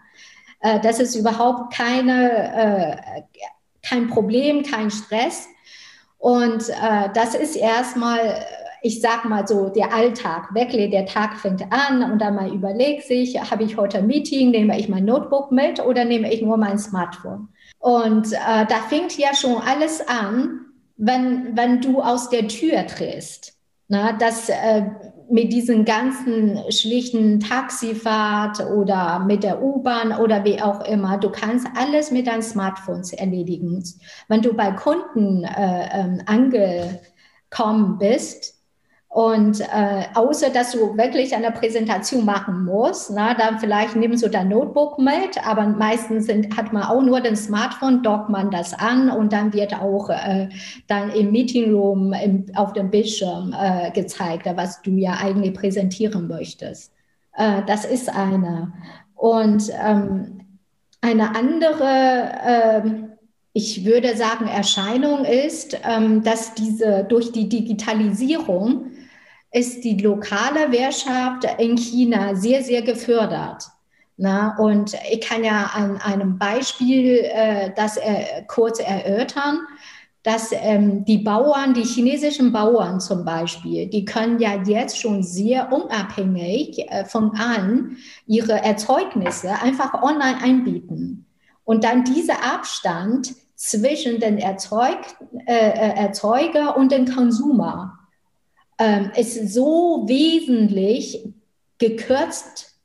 Das 0.82 1.00
ist 1.00 1.16
überhaupt 1.16 1.74
keine, 1.76 3.24
kein 3.88 4.08
Problem, 4.08 4.64
kein 4.64 4.90
Stress. 4.90 5.48
Und 6.26 6.70
äh, 6.70 7.10
das 7.14 7.36
ist 7.36 7.56
erstmal, 7.56 8.44
ich 8.82 9.00
sag 9.00 9.26
mal 9.26 9.48
so, 9.48 9.70
der 9.70 9.94
Alltag. 9.94 10.56
Wirklich, 10.56 10.90
der 10.90 11.06
Tag 11.06 11.38
fängt 11.38 11.62
an 11.72 12.02
und 12.12 12.18
dann 12.18 12.34
mal 12.34 12.52
überlegt 12.52 13.04
sich, 13.04 13.40
habe 13.40 13.64
ich 13.64 13.78
heute 13.78 14.00
ein 14.00 14.08
Meeting, 14.08 14.50
nehme 14.50 14.76
ich 14.80 14.90
mein 14.90 15.06
Notebook 15.06 15.52
mit 15.52 15.80
oder 15.86 16.04
nehme 16.04 16.34
ich 16.34 16.42
nur 16.42 16.58
mein 16.58 16.80
Smartphone? 16.80 17.50
Und 17.78 18.34
äh, 18.34 18.66
da 18.66 18.78
fängt 18.90 19.16
ja 19.20 19.36
schon 19.36 19.62
alles 19.62 20.02
an, 20.08 20.62
wenn, 20.98 21.56
wenn 21.56 21.82
du 21.82 22.02
aus 22.02 22.28
der 22.30 22.48
Tür 22.48 22.88
trittst. 22.88 23.54
Na, 23.88 24.14
das, 24.14 24.50
äh, 24.50 24.82
mit 25.30 25.52
diesen 25.52 25.86
ganzen 25.86 26.60
schlichten 26.72 27.40
Taxifahrt 27.40 28.60
oder 28.60 29.20
mit 29.20 29.44
der 29.44 29.62
U-Bahn 29.62 30.14
oder 30.14 30.44
wie 30.44 30.62
auch 30.62 30.86
immer, 30.86 31.18
du 31.18 31.30
kannst 31.30 31.68
alles 31.76 32.12
mit 32.12 32.28
deinen 32.28 32.42
Smartphones 32.42 33.14
erledigen. 33.14 33.84
Wenn 34.28 34.42
du 34.42 34.54
bei 34.54 34.72
Kunden 34.72 35.44
äh, 35.44 35.90
ähm, 35.94 36.22
angekommen 36.26 37.98
bist, 37.98 38.55
und 39.16 39.62
äh, 39.62 40.04
außer 40.14 40.50
dass 40.50 40.74
du 40.74 40.98
wirklich 40.98 41.34
eine 41.34 41.50
Präsentation 41.52 42.26
machen 42.26 42.66
musst, 42.66 43.12
na, 43.16 43.34
dann 43.34 43.60
vielleicht 43.60 43.96
nimmst 43.96 44.26
du 44.26 44.30
dein 44.30 44.50
Notebook 44.50 45.00
mit, 45.00 45.42
aber 45.48 45.68
meistens 45.68 46.26
sind, 46.26 46.58
hat 46.58 46.74
man 46.74 46.84
auch 46.84 47.02
nur 47.02 47.22
den 47.22 47.38
Smartphone, 47.38 48.04
dockt 48.04 48.28
man 48.28 48.52
das 48.52 48.74
an 48.74 49.10
und 49.10 49.32
dann 49.32 49.54
wird 49.54 49.74
auch 49.74 50.10
äh, 50.10 50.50
dann 50.88 51.12
im 51.12 51.32
Meeting 51.32 51.74
Room 51.74 52.12
im, 52.12 52.48
auf 52.56 52.74
dem 52.74 52.92
Bildschirm 52.92 53.56
äh, 53.58 53.90
gezeigt, 53.92 54.48
was 54.54 54.82
du 54.82 54.92
ja 54.92 55.14
eigentlich 55.14 55.54
präsentieren 55.54 56.28
möchtest. 56.28 56.92
Äh, 57.38 57.62
das 57.68 57.86
ist 57.86 58.14
eine. 58.14 58.74
Und 59.16 59.72
ähm, 59.82 60.42
eine 61.00 61.34
andere, 61.38 62.32
ähm, 62.46 63.12
ich 63.54 63.86
würde 63.86 64.18
sagen, 64.18 64.50
Erscheinung 64.50 65.24
ist, 65.24 65.80
ähm, 65.90 66.22
dass 66.22 66.54
diese 66.54 67.06
durch 67.08 67.32
die 67.32 67.48
Digitalisierung 67.48 68.88
ist 69.56 69.86
die 69.86 69.96
lokale 69.98 70.70
Wirtschaft 70.74 71.46
in 71.60 71.78
China 71.78 72.36
sehr, 72.36 72.62
sehr 72.62 72.82
gefördert. 72.82 73.64
Na, 74.18 74.58
und 74.58 74.96
ich 75.10 75.22
kann 75.22 75.46
ja 75.46 75.72
an 75.74 75.98
einem 75.98 76.38
Beispiel 76.38 77.20
äh, 77.24 77.72
das 77.76 77.96
äh, 77.96 78.44
kurz 78.48 78.80
erörtern, 78.80 79.60
dass 80.24 80.52
ähm, 80.52 81.06
die 81.06 81.20
Bauern, 81.20 81.74
die 81.74 81.84
chinesischen 81.84 82.52
Bauern 82.52 83.00
zum 83.00 83.24
Beispiel, 83.24 83.88
die 83.88 84.04
können 84.04 84.40
ja 84.40 84.62
jetzt 84.66 85.00
schon 85.00 85.24
sehr 85.24 85.72
unabhängig 85.72 86.80
äh, 86.90 87.06
von 87.06 87.32
allen 87.38 87.98
ihre 88.28 88.54
Erzeugnisse 88.54 89.52
einfach 89.62 89.94
online 90.02 90.38
einbieten. 90.42 91.26
Und 91.64 91.86
dann 91.86 92.04
dieser 92.04 92.44
Abstand 92.44 93.36
zwischen 93.56 94.20
den 94.20 94.38
Erzeug, 94.38 94.98
äh, 95.46 95.54
äh, 95.54 95.96
Erzeuger 95.96 96.76
und 96.76 96.92
den 96.92 97.14
Konsumer 97.14 98.00
ähm, 98.78 99.12
ist 99.16 99.54
so 99.54 100.04
wesentlich 100.08 101.28
gekürzt 101.78 102.76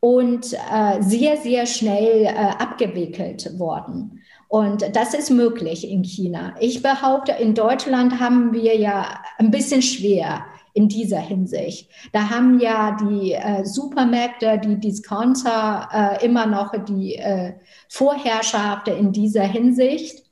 und 0.00 0.52
äh, 0.52 1.00
sehr, 1.00 1.38
sehr 1.38 1.66
schnell 1.66 2.24
äh, 2.24 2.28
abgewickelt 2.28 3.58
worden. 3.58 4.20
Und 4.48 4.94
das 4.94 5.14
ist 5.14 5.30
möglich 5.30 5.90
in 5.90 6.04
China. 6.04 6.54
Ich 6.60 6.82
behaupte, 6.82 7.32
in 7.32 7.54
Deutschland 7.54 8.20
haben 8.20 8.52
wir 8.52 8.76
ja 8.76 9.22
ein 9.38 9.50
bisschen 9.50 9.82
schwer 9.82 10.44
in 10.74 10.88
dieser 10.88 11.20
Hinsicht. 11.20 11.88
Da 12.12 12.28
haben 12.30 12.60
ja 12.60 12.96
die 13.00 13.32
äh, 13.32 13.64
Supermärkte, 13.64 14.60
die 14.62 14.78
Discounter 14.78 15.88
äh, 15.92 16.24
immer 16.24 16.46
noch 16.46 16.72
die 16.84 17.14
äh, 17.14 17.54
Vorherrschaft 17.88 18.88
in 18.88 19.12
dieser 19.12 19.44
Hinsicht. 19.44 20.24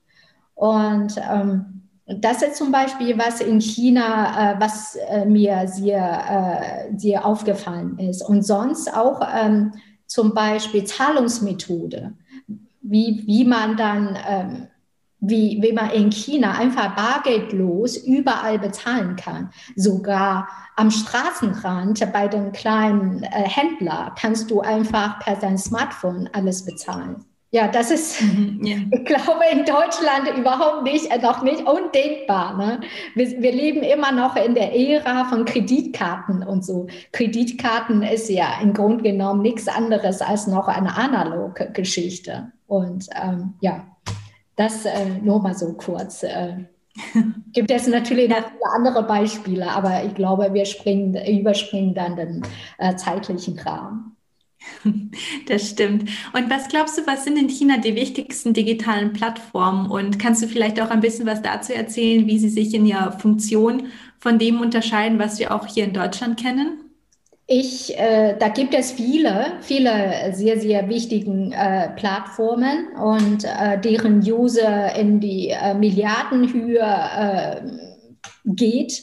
Und 0.54 1.16
ähm, 1.18 1.81
das 2.20 2.42
ist 2.42 2.56
zum 2.56 2.72
Beispiel 2.72 3.18
was 3.18 3.40
in 3.40 3.60
China, 3.60 4.52
äh, 4.52 4.60
was 4.60 4.96
äh, 4.96 5.24
mir 5.24 5.66
sehr, 5.66 6.90
äh, 6.90 6.98
sehr 6.98 7.24
aufgefallen 7.24 7.98
ist. 7.98 8.22
Und 8.22 8.42
sonst 8.42 8.94
auch 8.94 9.20
ähm, 9.34 9.72
zum 10.06 10.34
Beispiel 10.34 10.84
Zahlungsmethode, 10.84 12.12
wie, 12.82 13.22
wie 13.26 13.44
man 13.44 13.76
dann 13.76 14.18
ähm, 14.28 14.68
wie, 15.24 15.62
wie 15.62 15.72
man 15.72 15.90
in 15.90 16.10
China 16.10 16.52
einfach 16.52 16.96
bargeldlos 16.96 17.96
überall 17.96 18.58
bezahlen 18.58 19.14
kann. 19.14 19.50
Sogar 19.76 20.48
am 20.74 20.90
Straßenrand 20.90 22.12
bei 22.12 22.26
den 22.26 22.50
kleinen 22.50 23.22
äh, 23.22 23.28
Händlern 23.28 24.10
kannst 24.18 24.50
du 24.50 24.60
einfach 24.60 25.20
per 25.20 25.36
dein 25.36 25.58
Smartphone 25.58 26.28
alles 26.32 26.64
bezahlen. 26.64 27.24
Ja, 27.54 27.68
das 27.68 27.90
ist, 27.90 28.22
mhm, 28.22 28.60
ja. 28.64 28.76
ich 28.90 29.04
glaube, 29.04 29.42
in 29.52 29.66
Deutschland 29.66 30.38
überhaupt 30.38 30.84
nicht, 30.84 31.10
äh, 31.10 31.18
noch 31.18 31.42
nicht 31.42 31.60
undenkbar. 31.66 32.56
Ne? 32.56 32.80
Wir, 33.14 33.42
wir, 33.42 33.52
leben 33.52 33.82
immer 33.82 34.10
noch 34.10 34.36
in 34.36 34.54
der 34.54 34.74
Ära 34.74 35.26
von 35.26 35.44
Kreditkarten 35.44 36.42
und 36.42 36.64
so. 36.64 36.86
Kreditkarten 37.12 38.02
ist 38.02 38.30
ja 38.30 38.58
im 38.62 38.72
Grunde 38.72 39.02
genommen 39.02 39.42
nichts 39.42 39.68
anderes 39.68 40.22
als 40.22 40.46
noch 40.46 40.66
eine 40.66 40.96
analoge 40.96 41.70
Geschichte. 41.72 42.50
Und 42.66 43.08
ähm, 43.22 43.52
ja, 43.60 43.84
das 44.56 44.86
äh, 44.86 45.10
nur 45.22 45.42
mal 45.42 45.54
so 45.54 45.74
kurz. 45.74 46.22
Äh, 46.22 46.56
gibt 47.52 47.70
es 47.70 47.86
natürlich 47.86 48.30
noch 48.30 48.36
viele 48.36 48.72
andere 48.74 49.02
Beispiele, 49.02 49.70
aber 49.70 50.04
ich 50.04 50.14
glaube, 50.14 50.54
wir 50.54 50.64
springen, 50.64 51.14
überspringen 51.26 51.94
dann 51.94 52.16
den 52.16 52.42
äh, 52.78 52.96
zeitlichen 52.96 53.58
Rahmen. 53.58 54.11
Das 55.48 55.70
stimmt. 55.70 56.08
Und 56.32 56.50
was 56.50 56.68
glaubst 56.68 56.98
du, 56.98 57.06
was 57.06 57.24
sind 57.24 57.38
in 57.38 57.48
China 57.48 57.78
die 57.78 57.94
wichtigsten 57.94 58.52
digitalen 58.52 59.12
Plattformen? 59.12 59.90
Und 59.90 60.18
kannst 60.18 60.42
du 60.42 60.46
vielleicht 60.46 60.80
auch 60.80 60.90
ein 60.90 61.00
bisschen 61.00 61.26
was 61.26 61.42
dazu 61.42 61.72
erzählen, 61.72 62.26
wie 62.26 62.38
sie 62.38 62.48
sich 62.48 62.74
in 62.74 62.86
ihrer 62.86 63.12
Funktion 63.12 63.88
von 64.18 64.38
dem 64.38 64.60
unterscheiden, 64.60 65.18
was 65.18 65.38
wir 65.38 65.54
auch 65.54 65.66
hier 65.66 65.84
in 65.84 65.92
Deutschland 65.92 66.40
kennen? 66.40 66.78
Ich, 67.46 67.98
äh, 67.98 68.36
da 68.38 68.48
gibt 68.48 68.72
es 68.72 68.92
viele, 68.92 69.54
viele 69.60 70.32
sehr, 70.32 70.58
sehr 70.60 70.88
wichtigen 70.88 71.52
äh, 71.52 71.90
Plattformen 71.96 72.88
und 72.96 73.44
äh, 73.44 73.78
deren 73.80 74.20
User 74.20 74.94
in 74.94 75.20
die 75.20 75.48
äh, 75.48 75.74
Milliardenhöhe 75.74 76.80
äh, 76.80 77.60
geht. 78.46 79.02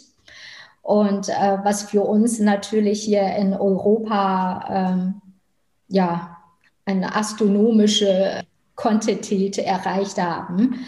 Und 0.81 1.29
äh, 1.29 1.57
was 1.63 1.83
für 1.83 2.01
uns 2.01 2.39
natürlich 2.39 3.03
hier 3.03 3.35
in 3.35 3.53
Europa 3.53 4.95
ähm, 4.95 5.21
ja 5.89 6.37
eine 6.85 7.15
astronomische 7.15 8.41
Quantität 8.75 9.57
erreicht 9.57 10.17
haben. 10.17 10.85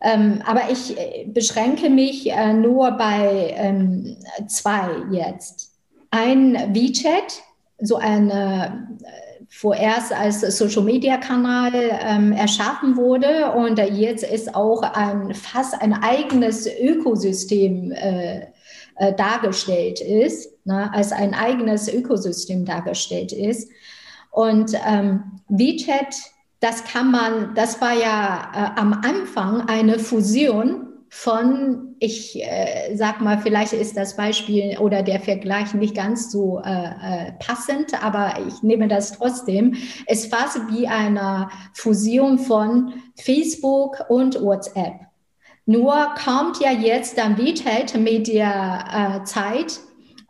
Ähm, 0.00 0.42
aber 0.44 0.70
ich 0.70 0.96
beschränke 1.32 1.88
mich 1.88 2.30
nur 2.54 2.90
bei 2.92 3.54
ähm, 3.56 4.16
zwei 4.48 4.90
jetzt 5.10 5.72
ein 6.10 6.74
WeChat, 6.74 7.42
so 7.80 7.96
eine 7.96 8.88
äh, 9.02 9.44
vorerst 9.48 10.12
als 10.12 10.40
Social-Media-Kanal 10.40 11.72
ähm, 11.74 12.32
erschaffen 12.32 12.96
wurde 12.96 13.52
und 13.52 13.78
jetzt 13.78 14.24
ist 14.24 14.54
auch 14.54 14.82
ein, 14.82 15.34
fast 15.34 15.80
ein 15.80 15.92
eigenes 15.92 16.66
Ökosystem 16.66 17.92
äh, 17.92 18.46
äh, 18.96 19.14
dargestellt 19.14 20.00
ist, 20.00 20.50
ne, 20.64 20.90
als 20.92 21.12
ein 21.12 21.34
eigenes 21.34 21.92
Ökosystem 21.92 22.64
dargestellt 22.64 23.32
ist. 23.32 23.70
Und 24.32 24.74
ähm, 24.86 25.40
WeChat, 25.48 26.16
das 26.60 26.84
kann 26.84 27.10
man, 27.10 27.54
das 27.54 27.80
war 27.80 27.92
ja 27.92 28.50
äh, 28.54 28.80
am 28.80 28.94
Anfang 28.94 29.68
eine 29.68 29.98
Fusion 29.98 30.88
von, 31.10 31.94
ich 31.98 32.42
äh, 32.42 32.96
sag 32.96 33.20
mal, 33.20 33.38
vielleicht 33.38 33.74
ist 33.74 33.98
das 33.98 34.16
Beispiel 34.16 34.78
oder 34.78 35.02
der 35.02 35.20
Vergleich 35.20 35.74
nicht 35.74 35.94
ganz 35.94 36.32
so 36.32 36.62
äh, 36.64 36.70
äh, 36.70 37.32
passend, 37.38 38.02
aber 38.02 38.36
ich 38.48 38.62
nehme 38.62 38.88
das 38.88 39.12
trotzdem. 39.12 39.76
Es 40.06 40.26
fast 40.26 40.58
wie 40.70 40.88
eine 40.88 41.50
Fusion 41.74 42.38
von 42.38 42.94
Facebook 43.16 44.06
und 44.08 44.40
WhatsApp. 44.40 44.94
Nur 45.66 46.14
kommt 46.24 46.58
ja 46.60 46.70
jetzt 46.70 47.18
dann 47.18 47.36
WeChat 47.36 47.94
mit 48.00 48.28
der 48.28 49.20
äh, 49.20 49.24
Zeit 49.24 49.80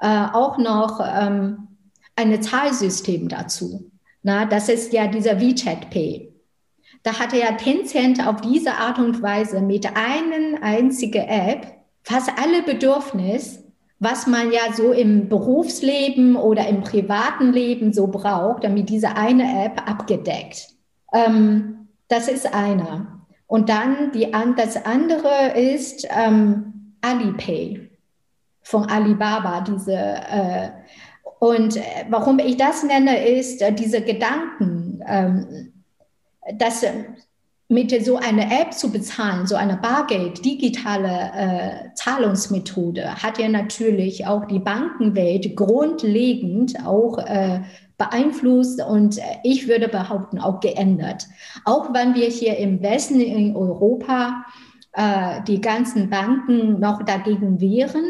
äh, 0.01 0.27
auch 0.33 0.59
noch 0.59 1.01
ähm, 1.01 1.69
ein 2.17 2.43
Zahlsystem 2.43 3.29
dazu. 3.29 3.92
Na, 4.23 4.45
das 4.45 4.69
ist 4.69 4.93
ja 4.93 5.07
dieser 5.07 5.41
WeChat 5.41 5.91
Pay. 5.91 6.33
Da 7.03 7.19
hatte 7.19 7.39
ja 7.39 7.53
Tencent 7.53 8.25
auf 8.27 8.41
diese 8.41 8.75
Art 8.75 8.99
und 8.99 9.23
Weise 9.23 9.61
mit 9.61 9.87
einer 9.87 10.63
einzigen 10.63 11.27
App 11.27 11.67
fast 12.03 12.31
alle 12.41 12.63
Bedürfnisse, 12.63 13.65
was 13.99 14.27
man 14.27 14.53
ja 14.53 14.73
so 14.73 14.93
im 14.93 15.29
Berufsleben 15.29 16.37
oder 16.37 16.67
im 16.69 16.81
privaten 16.81 17.53
Leben 17.53 17.93
so 17.93 18.09
braucht, 18.09 18.65
damit 18.65 18.89
diese 18.89 19.17
eine 19.17 19.65
App 19.65 19.89
abgedeckt. 19.89 20.69
Ähm, 21.13 21.89
das 22.09 22.29
ist 22.29 22.53
einer. 22.53 23.27
Und 23.47 23.69
dann 23.69 24.13
die, 24.13 24.31
das 24.57 24.85
andere 24.85 25.53
ist 25.57 26.07
ähm, 26.11 26.95
Alipay 27.01 27.91
von 28.63 28.87
Alibaba, 28.87 29.61
diese 29.61 29.93
äh, 29.93 30.69
und 31.43 31.77
äh, 31.77 31.81
warum 32.09 32.39
ich 32.39 32.57
das 32.57 32.85
nenne, 32.85 33.27
ist 33.27 33.63
äh, 33.63 33.73
diese 33.73 34.01
Gedanken, 34.01 35.03
ähm, 35.05 35.73
dass 36.57 36.85
ähm, 36.85 37.17
mit 37.69 37.91
so 38.05 38.17
einer 38.17 38.45
App 38.45 38.73
zu 38.73 38.93
bezahlen, 38.93 39.49
so 39.49 39.57
eine 39.57 39.77
Bargeld, 39.77 40.45
digitale 40.45 41.33
äh, 41.35 41.95
Zahlungsmethode, 41.95 43.21
hat 43.21 43.41
ja 43.41 43.49
natürlich 43.49 44.25
auch 44.25 44.45
die 44.45 44.61
Bankenwelt 44.61 45.57
grundlegend 45.57 46.77
auch 46.87 47.19
äh, 47.19 47.63
beeinflusst 47.99 48.81
und 48.81 49.19
äh, 49.19 49.23
ich 49.43 49.67
würde 49.67 49.89
behaupten 49.89 50.39
auch 50.39 50.61
geändert. 50.61 51.27
Auch 51.65 51.93
wenn 51.93 52.15
wir 52.15 52.29
hier 52.29 52.57
im 52.59 52.81
Westen 52.85 53.21
in 53.21 53.57
Europa 53.57 54.45
äh, 54.93 55.43
die 55.49 55.61
ganzen 55.61 56.09
Banken 56.09 56.79
noch 56.79 57.03
dagegen 57.03 57.61
wehren, 57.61 58.05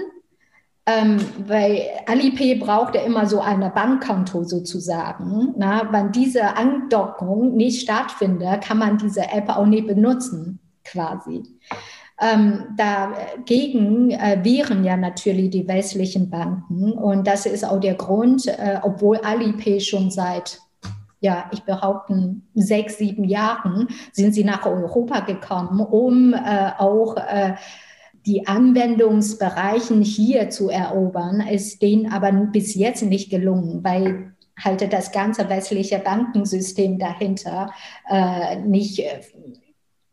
ähm, 0.87 1.19
weil 1.47 1.83
Alipay 2.07 2.57
braucht 2.57 2.95
ja 2.97 3.03
immer 3.03 3.27
so 3.27 3.41
ein 3.41 3.61
Bankkonto 3.75 4.43
sozusagen. 4.43 5.55
Na, 5.57 5.93
wenn 5.93 6.11
diese 6.11 6.57
Andockung 6.57 7.57
nicht 7.57 7.83
stattfindet, 7.83 8.63
kann 8.63 8.79
man 8.79 8.99
diese 8.99 9.23
App 9.23 9.49
auch 9.49 9.67
nicht 9.67 9.87
benutzen, 9.87 10.59
quasi. 10.85 11.45
Ähm, 12.21 12.65
dagegen 12.77 14.11
äh, 14.11 14.39
wehren 14.43 14.85
ja 14.85 14.97
natürlich 14.97 15.51
die 15.51 15.67
westlichen 15.67 16.31
Banken 16.31 16.93
und 16.93 17.27
das 17.27 17.47
ist 17.47 17.65
auch 17.65 17.81
der 17.81 17.95
Grund, 17.95 18.47
äh, 18.47 18.79
obwohl 18.83 19.19
Alipay 19.19 19.81
schon 19.81 20.11
seit 20.11 20.61
ja, 21.23 21.49
ich 21.53 21.63
behaupte, 21.63 22.35
sechs, 22.55 22.99
sieben 22.99 23.25
Jahren 23.25 23.87
sind 24.11 24.35
sie 24.35 24.43
nach 24.43 24.67
Europa 24.67 25.21
gekommen, 25.21 25.81
um 25.81 26.35
äh, 26.35 26.73
auch 26.79 27.17
äh, 27.17 27.55
die 28.27 28.47
Anwendungsbereichen 28.47 30.03
hier 30.03 30.51
zu 30.51 30.69
erobern, 30.69 31.41
ist 31.41 31.83
denen 31.83 32.13
aber 32.13 32.31
bis 32.33 32.75
jetzt 32.75 33.03
nicht 33.03 33.31
gelungen, 33.31 33.83
weil 33.83 34.33
halt 34.59 34.93
das 34.93 35.13
ganze 35.13 35.49
westliche 35.49 35.99
Bankensystem 35.99 36.99
dahinter 36.99 37.73
äh, 38.09 38.57
nicht 38.57 39.01
äh, 39.01 39.21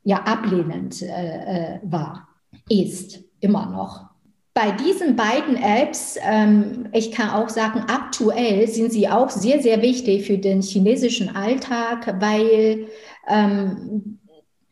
ja, 0.03 0.23
ablehnend 0.23 1.01
äh, 1.01 1.05
äh, 1.05 1.79
war, 1.83 2.27
ist 2.69 3.19
immer 3.41 3.67
noch. 3.67 4.09
Bei 4.53 4.71
diesen 4.71 5.15
beiden 5.15 5.55
Apps, 5.55 6.17
ähm, 6.21 6.89
ich 6.91 7.11
kann 7.11 7.29
auch 7.29 7.49
sagen, 7.49 7.85
aktuell 7.87 8.67
sind 8.67 8.91
sie 8.91 9.07
auch 9.07 9.29
sehr, 9.29 9.61
sehr 9.61 9.81
wichtig 9.81 10.25
für 10.25 10.37
den 10.37 10.61
chinesischen 10.61 11.35
Alltag, 11.35 12.15
weil 12.19 12.87
ähm, 13.27 14.19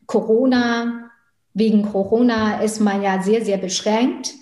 Corona 0.07 1.06
Wegen 1.57 1.81
Corona 1.81 2.61
ist 2.61 2.79
man 2.81 3.01
ja 3.01 3.19
sehr, 3.23 3.43
sehr 3.43 3.57
beschränkt 3.57 4.35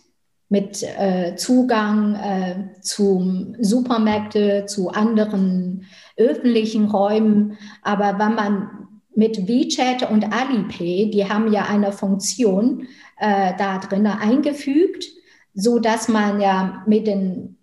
mit 0.49 0.83
äh, 0.83 1.37
Zugang 1.37 2.15
äh, 2.15 2.81
zu 2.81 3.55
Supermärkte, 3.57 4.65
zu 4.65 4.89
anderen 4.89 5.85
öffentlichen 6.17 6.89
Räumen. 6.89 7.57
Aber 7.83 8.19
wenn 8.19 8.35
man 8.35 8.69
mit 9.15 9.47
WeChat 9.47 10.11
und 10.11 10.25
Alipay, 10.25 11.09
die 11.09 11.29
haben 11.29 11.53
ja 11.53 11.63
eine 11.63 11.93
Funktion 11.93 12.85
äh, 13.17 13.53
da 13.57 13.77
drin 13.77 14.07
eingefügt, 14.07 15.05
so 15.53 15.79
dass 15.79 16.09
man 16.09 16.41
ja 16.41 16.83
mit 16.85 17.07
dem 17.07 17.55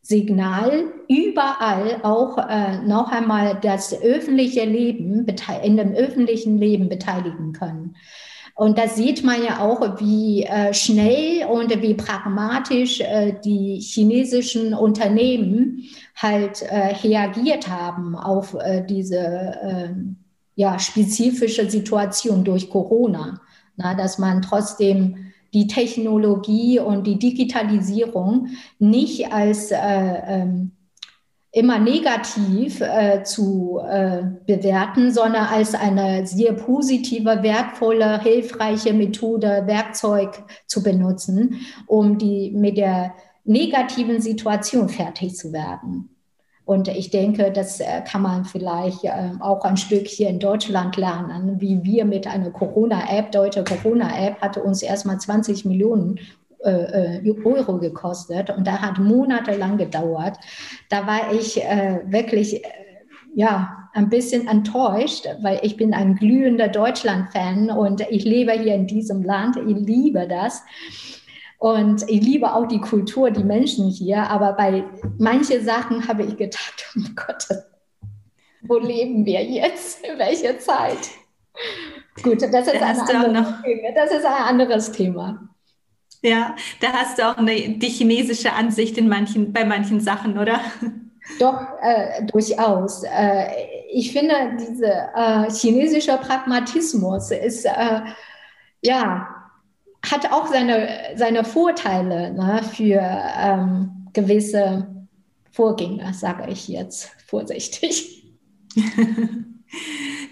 Signal 0.00 0.84
überall 1.08 1.98
auch 2.04 2.38
äh, 2.38 2.78
noch 2.86 3.10
einmal 3.10 3.58
das 3.60 4.00
öffentliche 4.00 4.64
Leben 4.64 5.26
in 5.64 5.76
dem 5.76 5.92
öffentlichen 5.92 6.56
Leben 6.58 6.88
beteiligen 6.88 7.52
können. 7.52 7.96
Und 8.54 8.78
da 8.78 8.86
sieht 8.86 9.24
man 9.24 9.42
ja 9.42 9.60
auch, 9.60 10.00
wie 10.00 10.44
äh, 10.44 10.74
schnell 10.74 11.46
und 11.46 11.70
wie 11.82 11.94
pragmatisch 11.94 13.00
äh, 13.00 13.34
die 13.44 13.80
chinesischen 13.80 14.74
Unternehmen 14.74 15.84
halt 16.16 16.62
äh, 16.62 16.94
reagiert 17.02 17.68
haben 17.68 18.14
auf 18.14 18.54
äh, 18.54 18.84
diese 18.86 19.54
ähm, 19.62 20.16
ja, 20.54 20.78
spezifische 20.78 21.68
Situation 21.70 22.44
durch 22.44 22.68
Corona. 22.68 23.40
Na, 23.76 23.94
dass 23.94 24.18
man 24.18 24.42
trotzdem 24.42 25.32
die 25.54 25.66
Technologie 25.66 26.78
und 26.78 27.06
die 27.06 27.18
Digitalisierung 27.18 28.48
nicht 28.78 29.32
als 29.32 29.70
äh, 29.70 29.78
ähm, 29.78 30.72
immer 31.52 31.78
negativ 31.78 32.80
äh, 32.80 33.22
zu 33.24 33.78
äh, 33.86 34.22
bewerten, 34.46 35.12
sondern 35.12 35.44
als 35.44 35.74
eine 35.74 36.26
sehr 36.26 36.54
positive, 36.54 37.42
wertvolle, 37.42 38.20
hilfreiche 38.22 38.94
Methode, 38.94 39.64
Werkzeug 39.66 40.42
zu 40.66 40.82
benutzen, 40.82 41.60
um 41.86 42.16
die 42.16 42.52
mit 42.52 42.78
der 42.78 43.14
negativen 43.44 44.20
Situation 44.22 44.88
fertig 44.88 45.36
zu 45.36 45.52
werden. 45.52 46.08
Und 46.64 46.88
ich 46.88 47.10
denke, 47.10 47.50
das 47.52 47.80
äh, 47.80 48.02
kann 48.02 48.22
man 48.22 48.44
vielleicht 48.44 49.04
äh, 49.04 49.32
auch 49.40 49.62
ein 49.64 49.76
Stück 49.76 50.06
hier 50.06 50.28
in 50.28 50.38
Deutschland 50.38 50.96
lernen, 50.96 51.60
wie 51.60 51.82
wir 51.82 52.04
mit 52.06 52.26
einer 52.26 52.50
Corona-App, 52.50 53.32
deutsche 53.32 53.64
Corona-App, 53.64 54.40
hatte 54.40 54.62
uns 54.62 54.82
erstmal 54.82 55.18
20 55.18 55.64
Millionen 55.64 56.20
Euro 56.64 57.78
gekostet 57.78 58.50
und 58.50 58.66
da 58.66 58.80
hat 58.80 58.98
monatelang 58.98 59.78
gedauert. 59.78 60.38
Da 60.88 61.06
war 61.06 61.32
ich 61.32 61.56
wirklich 61.56 62.62
ja, 63.34 63.88
ein 63.94 64.08
bisschen 64.08 64.48
enttäuscht, 64.48 65.26
weil 65.40 65.60
ich 65.62 65.76
bin 65.76 65.94
ein 65.94 66.16
glühender 66.16 66.68
Deutschland-Fan 66.68 67.70
und 67.70 68.00
ich 68.10 68.24
lebe 68.24 68.52
hier 68.52 68.74
in 68.74 68.86
diesem 68.86 69.22
Land, 69.22 69.56
ich 69.56 69.76
liebe 69.76 70.26
das. 70.28 70.62
Und 71.58 72.02
ich 72.08 72.20
liebe 72.20 72.52
auch 72.54 72.66
die 72.66 72.80
Kultur, 72.80 73.30
die 73.30 73.44
Menschen 73.44 73.88
hier. 73.88 74.28
Aber 74.28 74.54
bei 74.54 74.84
manchen 75.18 75.64
Sachen 75.64 76.08
habe 76.08 76.24
ich 76.24 76.36
gedacht, 76.36 76.86
oh 76.96 77.10
Gott, 77.14 77.46
wo 78.62 78.78
leben 78.78 79.24
wir 79.24 79.44
jetzt? 79.44 80.04
In 80.04 80.18
welcher 80.18 80.58
Zeit? 80.58 81.10
Gut, 82.22 82.42
das 82.42 82.66
ist, 82.66 82.74
ein 82.74 82.82
anderes, 82.82 83.06
Thema. 83.06 83.92
das 83.94 84.10
ist 84.10 84.24
ein 84.24 84.42
anderes 84.42 84.92
Thema. 84.92 85.48
Ja, 86.22 86.54
da 86.80 86.92
hast 86.92 87.18
du 87.18 87.28
auch 87.28 87.36
eine, 87.36 87.54
die 87.56 87.88
chinesische 87.88 88.52
Ansicht 88.52 88.96
in 88.96 89.08
manchen, 89.08 89.52
bei 89.52 89.64
manchen 89.64 90.00
Sachen, 90.00 90.38
oder? 90.38 90.60
Doch, 91.38 91.60
äh, 91.82 92.24
durchaus. 92.26 93.02
Äh, 93.02 93.48
ich 93.92 94.12
finde, 94.12 94.34
dieser 94.58 95.46
äh, 95.46 95.50
chinesische 95.50 96.16
Pragmatismus 96.18 97.30
ist, 97.32 97.64
äh, 97.64 98.00
ja, 98.82 99.28
hat 100.10 100.32
auch 100.32 100.46
seine, 100.46 100.88
seine 101.16 101.44
Vorteile 101.44 102.32
ne, 102.32 102.62
für 102.72 103.00
ähm, 103.40 104.08
gewisse 104.12 105.06
Vorgänger, 105.50 106.12
sage 106.14 106.50
ich 106.50 106.68
jetzt 106.68 107.10
vorsichtig. 107.26 108.24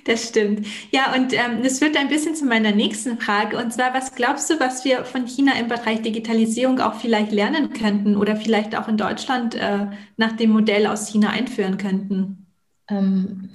Das 0.04 0.28
stimmt. 0.28 0.66
Ja, 0.90 1.14
und 1.14 1.32
ähm, 1.32 1.62
das 1.62 1.78
führt 1.78 1.96
ein 1.96 2.08
bisschen 2.08 2.34
zu 2.34 2.46
meiner 2.46 2.72
nächsten 2.72 3.18
Frage. 3.18 3.58
Und 3.58 3.72
zwar, 3.72 3.92
was 3.92 4.14
glaubst 4.14 4.48
du, 4.48 4.58
was 4.58 4.84
wir 4.84 5.04
von 5.04 5.26
China 5.26 5.52
im 5.58 5.68
Bereich 5.68 6.02
Digitalisierung 6.02 6.80
auch 6.80 6.94
vielleicht 6.94 7.32
lernen 7.32 7.72
könnten 7.72 8.16
oder 8.16 8.36
vielleicht 8.36 8.76
auch 8.76 8.88
in 8.88 8.96
Deutschland 8.96 9.54
äh, 9.54 9.86
nach 10.16 10.32
dem 10.32 10.50
Modell 10.50 10.86
aus 10.86 11.08
China 11.08 11.30
einführen 11.30 11.76
könnten? 11.76 12.46
Ähm, 12.88 13.50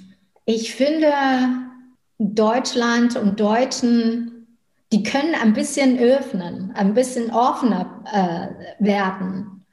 ich 0.45 0.75
finde, 0.75 1.11
Deutschland 2.19 3.15
und 3.15 3.39
Deutschen 3.39 4.35
die 4.91 5.03
können 5.03 5.35
ein 5.35 5.53
bisschen 5.53 5.99
öffnen, 5.99 6.71
ein 6.73 6.93
bisschen 6.93 7.31
offener 7.31 8.03
äh, 8.13 8.83
werden 8.83 9.65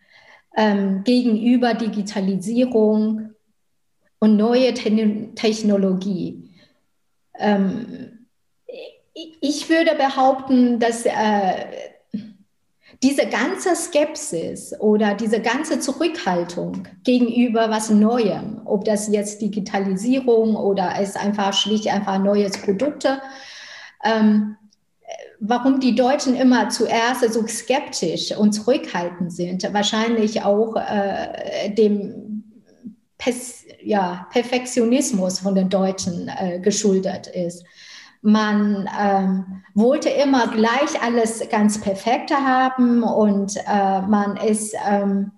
ähm, 0.57 1.05
gegenüber 1.05 1.75
Digitalisierung 1.75 3.31
und 4.19 4.37
neue 4.37 4.75
Te 4.75 5.31
Technologie. 5.35 6.51
Ähm, 7.39 8.27
ich 9.41 9.69
würde 9.69 9.95
behaupten, 9.95 10.79
dass 10.79 11.05
äh, 11.05 11.13
diese 13.03 13.27
ganze 13.27 13.75
Skepsis 13.75 14.79
oder 14.79 15.15
diese 15.15 15.41
ganze 15.41 15.81
Zurückhaltung 15.81 16.87
gegenüber 17.05 17.69
was 17.69 17.91
Neuem, 17.91 18.63
ob 18.65 18.85
das 18.85 19.09
jetzt 19.09 19.43
Digitalisierung 19.43 20.55
oder 20.57 20.95
es 21.01 21.17
einfach 21.17 21.53
schlicht 21.53 21.89
einfach 21.89 22.19
neues 22.19 22.53
Produkte, 22.59 23.21
ähm, 24.05 24.57
warum 25.41 25.81
die 25.81 25.97
Deutschen 25.97 26.37
immer 26.37 26.69
zuerst 26.69 27.33
so 27.33 27.47
skeptisch 27.47 28.37
und 28.37 28.53
zurückhaltend 28.53 29.33
sind, 29.33 29.73
wahrscheinlich 29.75 30.43
auch 30.45 30.77
äh, 30.77 31.71
dem 31.71 32.32
Pes 33.23 33.65
ja, 33.83 34.27
Perfektionismus 34.33 35.41
von 35.41 35.55
den 35.55 35.69
Deutschen 35.69 36.29
äh, 36.29 36.59
geschuldet 36.61 37.29
ist. 37.29 37.65
Man 38.21 38.89
ähm, 39.01 39.63
wollte 39.75 40.09
immer 40.09 40.49
gleich 40.49 41.01
alles 41.03 41.49
ganz 41.49 41.81
perfekt 41.81 42.31
haben 42.33 43.03
und 43.03 43.57
äh, 43.57 44.03
man 44.03 44.37
ist 44.37 44.75
ähm, 44.89 45.33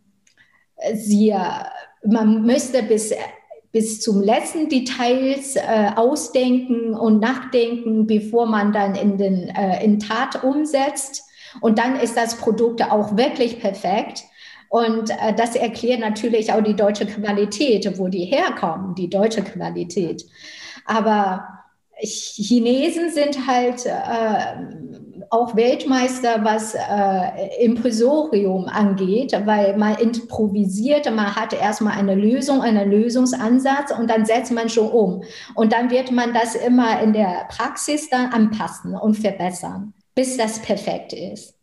sehr, 0.94 1.70
man 2.04 2.42
müsste 2.42 2.82
bis 2.82 3.12
bis 3.74 4.00
zum 4.00 4.22
letzten 4.22 4.68
Details 4.68 5.56
äh, 5.56 5.90
ausdenken 5.96 6.94
und 6.94 7.18
nachdenken, 7.18 8.06
bevor 8.06 8.46
man 8.46 8.72
dann 8.72 8.94
in, 8.94 9.18
den, 9.18 9.48
äh, 9.48 9.84
in 9.84 9.98
Tat 9.98 10.44
umsetzt. 10.44 11.24
Und 11.60 11.80
dann 11.80 11.96
ist 11.96 12.16
das 12.16 12.36
Produkt 12.36 12.88
auch 12.88 13.16
wirklich 13.16 13.58
perfekt. 13.58 14.22
Und 14.74 15.10
äh, 15.10 15.32
das 15.36 15.54
erklärt 15.54 16.00
natürlich 16.00 16.52
auch 16.52 16.60
die 16.60 16.74
deutsche 16.74 17.06
Qualität, 17.06 17.96
wo 17.96 18.08
die 18.08 18.24
herkommen, 18.24 18.96
die 18.96 19.08
deutsche 19.08 19.42
Qualität. 19.42 20.26
Aber 20.84 21.46
Chinesen 22.00 23.08
sind 23.12 23.46
halt 23.46 23.86
äh, 23.86 25.26
auch 25.30 25.54
Weltmeister, 25.54 26.42
was 26.42 26.74
äh, 26.74 27.64
Impresorium 27.64 28.66
angeht, 28.66 29.32
weil 29.44 29.76
man 29.76 29.94
improvisiert, 29.94 31.08
man 31.14 31.36
hat 31.36 31.52
erstmal 31.52 31.96
eine 31.96 32.16
Lösung, 32.16 32.60
einen 32.60 32.90
Lösungsansatz 32.90 33.96
und 33.96 34.10
dann 34.10 34.26
setzt 34.26 34.50
man 34.50 34.68
schon 34.68 34.90
um. 34.90 35.22
Und 35.54 35.72
dann 35.72 35.88
wird 35.92 36.10
man 36.10 36.34
das 36.34 36.56
immer 36.56 37.00
in 37.00 37.12
der 37.12 37.46
Praxis 37.48 38.10
dann 38.10 38.32
anpassen 38.32 38.96
und 38.96 39.14
verbessern, 39.14 39.94
bis 40.16 40.36
das 40.36 40.58
perfekt 40.58 41.12
ist. 41.12 41.54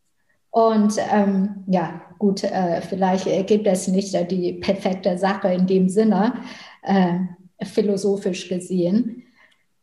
Und 0.49 0.95
ähm, 1.11 1.65
ja, 1.67 2.01
gut, 2.21 2.43
äh, 2.43 2.81
vielleicht 2.81 3.25
gibt 3.47 3.65
es 3.65 3.87
nicht 3.87 4.13
die 4.29 4.53
perfekte 4.53 5.17
Sache 5.17 5.51
in 5.51 5.65
dem 5.65 5.89
Sinne, 5.89 6.35
äh, 6.83 7.15
philosophisch 7.65 8.47
gesehen. 8.47 9.23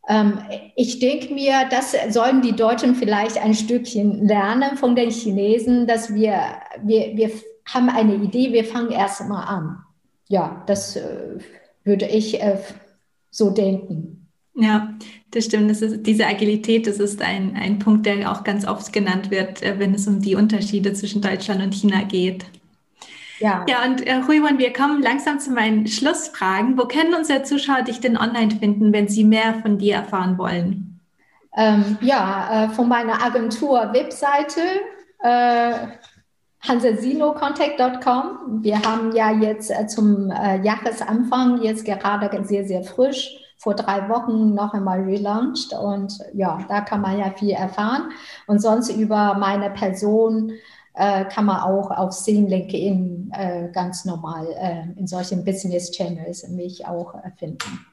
Ähm, 0.07 0.39
ich 0.77 0.99
denke 0.99 1.33
mir, 1.33 1.67
das 1.69 1.95
sollen 2.09 2.41
die 2.41 2.55
Deutschen 2.55 2.95
vielleicht 2.95 3.37
ein 3.37 3.53
Stückchen 3.53 4.25
lernen 4.25 4.77
von 4.77 4.95
den 4.95 5.11
Chinesen, 5.11 5.85
dass 5.85 6.13
wir, 6.13 6.39
wir, 6.81 7.17
wir 7.17 7.29
haben 7.65 7.89
eine 7.89 8.15
Idee, 8.15 8.53
wir 8.53 8.63
fangen 8.63 8.91
erst 8.91 9.27
mal 9.27 9.43
an. 9.43 9.77
Ja, 10.29 10.63
das 10.65 10.95
äh, 10.95 11.39
würde 11.83 12.05
ich 12.05 12.41
äh, 12.41 12.57
so 13.31 13.49
denken. 13.49 14.18
Ja, 14.55 14.93
das 15.31 15.45
stimmt. 15.45 15.69
Das 15.69 15.81
ist, 15.81 16.05
diese 16.05 16.25
Agilität, 16.25 16.87
das 16.87 16.99
ist 16.99 17.21
ein, 17.21 17.55
ein 17.55 17.79
Punkt, 17.79 18.05
der 18.05 18.31
auch 18.31 18.43
ganz 18.43 18.67
oft 18.67 18.91
genannt 18.91 19.31
wird, 19.31 19.61
äh, 19.61 19.79
wenn 19.79 19.93
es 19.93 20.07
um 20.07 20.21
die 20.21 20.35
Unterschiede 20.35 20.93
zwischen 20.93 21.21
Deutschland 21.21 21.61
und 21.61 21.73
China 21.73 22.03
geht. 22.03 22.45
Ja, 23.39 23.65
ja 23.67 23.85
und 23.85 24.05
äh, 24.05 24.15
Ruiwan, 24.15 24.57
wir 24.57 24.73
kommen 24.73 25.01
langsam 25.01 25.39
zu 25.39 25.51
meinen 25.51 25.87
Schlussfragen. 25.87 26.77
Wo 26.77 26.85
können 26.85 27.13
unsere 27.13 27.43
Zuschauer 27.43 27.83
dich 27.83 27.99
denn 27.99 28.17
online 28.17 28.51
finden, 28.51 28.91
wenn 28.91 29.07
sie 29.07 29.23
mehr 29.23 29.55
von 29.61 29.77
dir 29.77 29.95
erfahren 29.95 30.37
wollen? 30.37 30.99
Ähm, 31.55 31.97
ja, 32.01 32.65
äh, 32.65 32.69
von 32.69 32.87
meiner 32.87 33.23
Agentur 33.23 33.93
Webseite 33.93 34.61
äh, 35.19 35.73
hansesinocontact.com. 36.67 38.61
Wir 38.63 38.81
haben 38.81 39.15
ja 39.15 39.31
jetzt 39.31 39.71
äh, 39.71 39.87
zum 39.87 40.31
äh, 40.31 40.61
Jahresanfang 40.61 41.61
jetzt 41.61 41.85
gerade 41.85 42.43
sehr, 42.43 42.65
sehr 42.65 42.83
frisch 42.83 43.48
vor 43.59 43.75
drei 43.75 44.07
Wochen 44.07 44.55
noch 44.55 44.73
einmal 44.73 45.01
relaunched 45.01 45.73
und 45.73 46.17
ja, 46.33 46.59
da 46.69 46.81
kann 46.81 47.01
man 47.01 47.19
ja 47.19 47.29
viel 47.31 47.51
erfahren. 47.51 48.11
Und 48.47 48.61
sonst 48.61 48.89
über 48.89 49.35
meine 49.35 49.69
Person 49.69 50.53
äh, 50.93 51.25
kann 51.25 51.45
man 51.45 51.61
auch 51.61 51.91
auf 51.91 52.13
Sing 52.13 52.47
LinkedIn 52.47 53.31
äh, 53.33 53.67
ganz 53.73 54.05
normal 54.05 54.47
äh, 54.57 54.97
in 54.97 55.07
solchen 55.07 55.43
Business 55.43 55.91
Channels 55.91 56.47
mich 56.47 56.87
auch 56.87 57.13
finden. 57.37 57.85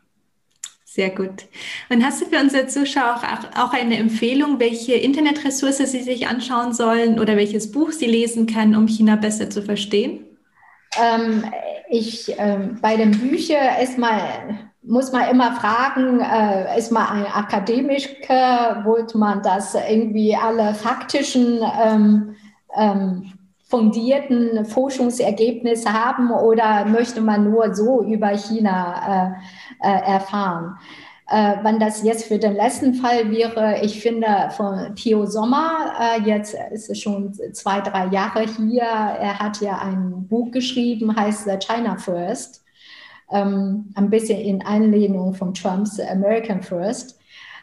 Sehr 0.85 1.11
gut. 1.11 1.44
Und 1.90 2.02
hast 2.02 2.22
du 2.22 2.26
für 2.26 2.40
unsere 2.40 2.68
Zuschauer 2.68 3.16
auch, 3.16 3.64
auch 3.64 3.72
eine 3.74 3.98
Empfehlung, 3.98 4.61
welche 4.61 4.94
Internetressource 4.94 5.79
sie 5.79 6.02
sich 6.02 6.29
anschauen 6.29 6.72
sollen 6.72 7.18
oder 7.20 7.37
welches 7.37 7.70
Buch 7.70 7.90
sie 7.90 8.07
lesen 8.07 8.46
können, 8.46 8.74
um 8.74 8.87
China 8.87 9.16
besser 9.16 9.50
zu 9.50 9.62
verstehen? 9.62 10.24
Ähm, 10.98 11.44
ich, 11.90 12.33
ähm, 12.38 12.79
bei 12.81 12.96
den 12.96 13.11
Büchern 13.11 13.83
ist 13.83 13.98
mal, 13.98 14.70
muss 14.87 15.12
man 15.12 15.29
immer 15.29 15.53
fragen, 15.53 16.20
äh, 16.20 16.79
ist 16.79 16.92
man 16.92 17.07
ein 17.07 17.27
Akademiker, 17.27 18.83
wollte 18.85 19.18
man 19.18 19.42
das 19.42 19.75
irgendwie 19.75 20.37
alle 20.37 20.75
faktischen 20.75 21.61
ähm, 21.83 22.37
ähm, 22.77 23.33
fundierten 23.68 24.64
Forschungsergebnisse 24.64 25.92
haben 25.92 26.31
oder 26.31 26.85
möchte 26.85 27.20
man 27.20 27.51
nur 27.51 27.75
so 27.75 28.03
über 28.03 28.29
China 28.37 29.35
äh, 29.83 29.88
äh, 29.88 30.12
erfahren? 30.12 30.77
Äh, 31.29 31.57
wenn 31.64 31.81
das 31.81 32.05
jetzt 32.05 32.27
für 32.27 32.38
den 32.38 32.55
letzten 32.55 32.94
Fall 32.94 33.33
wäre, 33.33 33.81
ich 33.83 34.01
finde 34.01 34.51
von 34.57 34.94
Theo 34.94 35.27
Sommer, 35.27 35.94
äh, 36.01 36.22
jetzt 36.22 36.57
ist 36.70 36.88
es 36.88 37.01
schon 37.01 37.35
zwei, 37.53 37.81
drei 37.81 38.07
Jahre 38.07 38.42
hier, 38.42 38.85
er 38.85 39.40
hat 39.40 39.61
ja 39.61 39.79
ein 39.79 40.29
Buch 40.29 40.53
geschrieben, 40.53 41.16
heißt 41.16 41.49
China 41.66 41.96
First, 41.96 42.62
ähm, 43.31 43.93
ein 43.95 44.11
bisschen 44.11 44.41
in 44.41 44.62
Einlehnung 44.62 45.35
von 45.35 45.55
Trumps 45.55 46.01
American 46.01 46.62
First. 46.62 47.21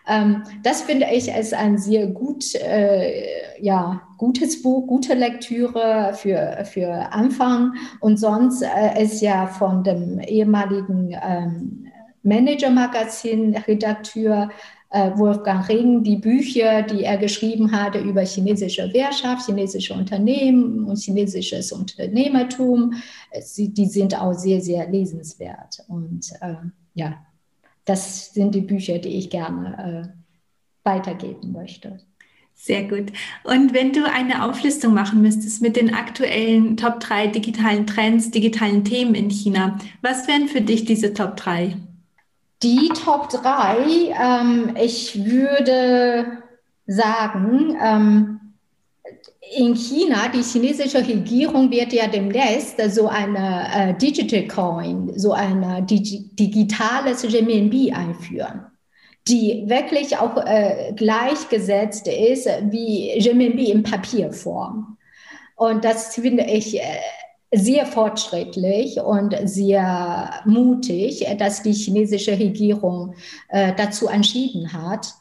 Ähm, 0.07 0.43
das 0.63 0.81
finde 0.81 1.07
ich 1.11 1.27
ist 1.29 1.53
ein 1.53 1.77
sehr 1.77 2.07
gut, 2.07 2.55
äh, 2.55 3.61
ja, 3.61 4.01
gutes 4.17 4.61
Buch, 4.61 4.87
gute 4.87 5.13
Lektüre 5.13 6.13
für, 6.13 6.65
für 6.65 7.13
Anfang. 7.13 7.73
Und 8.01 8.17
sonst 8.17 8.63
äh, 8.63 9.01
ist 9.01 9.21
ja 9.21 9.47
von 9.47 9.81
dem 9.83 10.19
ehemaligen 10.19 11.15
ähm, 11.21 11.87
Manager-Magazin-Redakteur 12.23 14.49
Wolfgang 15.15 15.67
Ring 15.67 16.03
die 16.03 16.17
Bücher, 16.17 16.83
die 16.83 17.03
er 17.03 17.17
geschrieben 17.17 17.71
hatte 17.71 17.99
über 17.99 18.21
chinesische 18.21 18.93
Wirtschaft, 18.93 19.47
chinesische 19.47 19.95
Unternehmen 19.95 20.85
und 20.85 20.99
chinesisches 20.99 21.71
Unternehmertum, 21.71 22.93
äh, 23.31 23.41
die 23.57 23.85
sind 23.87 24.19
auch 24.19 24.33
sehr, 24.33 24.61
sehr 24.61 24.87
lesenswert. 24.89 25.83
Und 25.87 26.31
äh, 26.41 26.55
ja, 26.93 27.25
das 27.85 28.33
sind 28.33 28.53
die 28.53 28.61
Bücher, 28.61 28.99
die 28.99 29.17
ich 29.17 29.29
gerne 29.31 30.13
äh, 30.13 30.87
weitergeben 30.87 31.51
möchte. 31.51 31.99
Sehr 32.53 32.83
gut. 32.83 33.11
Und 33.43 33.73
wenn 33.73 33.93
du 33.93 34.05
eine 34.05 34.45
Auflistung 34.45 34.93
machen 34.93 35.21
müsstest 35.21 35.61
mit 35.61 35.75
den 35.75 35.93
aktuellen 35.93 36.77
Top 36.77 36.99
3 36.99 37.27
digitalen 37.27 37.87
Trends, 37.87 38.29
digitalen 38.29 38.83
Themen 38.85 39.15
in 39.15 39.29
China, 39.29 39.79
was 40.01 40.27
wären 40.27 40.47
für 40.47 40.61
dich 40.61 40.85
diese 40.85 41.13
Top 41.13 41.35
3? 41.35 41.77
Die 42.63 42.89
Top 42.89 43.29
3, 43.29 44.13
ähm, 44.17 44.75
ich 44.79 45.25
würde 45.25 46.25
sagen, 46.87 47.77
ähm, 47.83 48.39
in 49.55 49.75
China, 49.75 50.29
die 50.33 50.41
chinesische 50.41 51.05
Regierung 51.05 51.69
wird 51.69 51.91
ja 51.91 52.07
demnächst 52.07 52.79
so 52.93 53.09
eine 53.09 53.67
äh, 53.75 53.93
Digital 53.95 54.47
Coin, 54.47 55.11
so 55.19 55.33
ein 55.33 55.85
Digi 55.85 56.29
digitales 56.33 57.23
Renminbi 57.31 57.91
einführen, 57.91 58.67
die 59.27 59.65
wirklich 59.67 60.17
auch 60.17 60.37
äh, 60.37 60.93
gleichgesetzt 60.95 62.07
ist 62.07 62.47
wie 62.69 63.11
Renminbi 63.19 63.71
in 63.71 63.83
Papierform. 63.83 64.97
Und 65.55 65.83
das 65.83 66.15
finde 66.15 66.45
ich 66.45 66.79
äh, 66.79 66.83
sehr 67.53 67.85
fortschrittlich 67.85 68.99
und 68.99 69.35
sehr 69.43 70.41
mutig, 70.45 71.25
dass 71.37 71.61
die 71.61 71.73
chinesische 71.73 72.31
Regierung 72.31 73.13
äh, 73.49 73.73
dazu 73.77 74.07
entschieden 74.07 74.73
hat. 74.73 75.13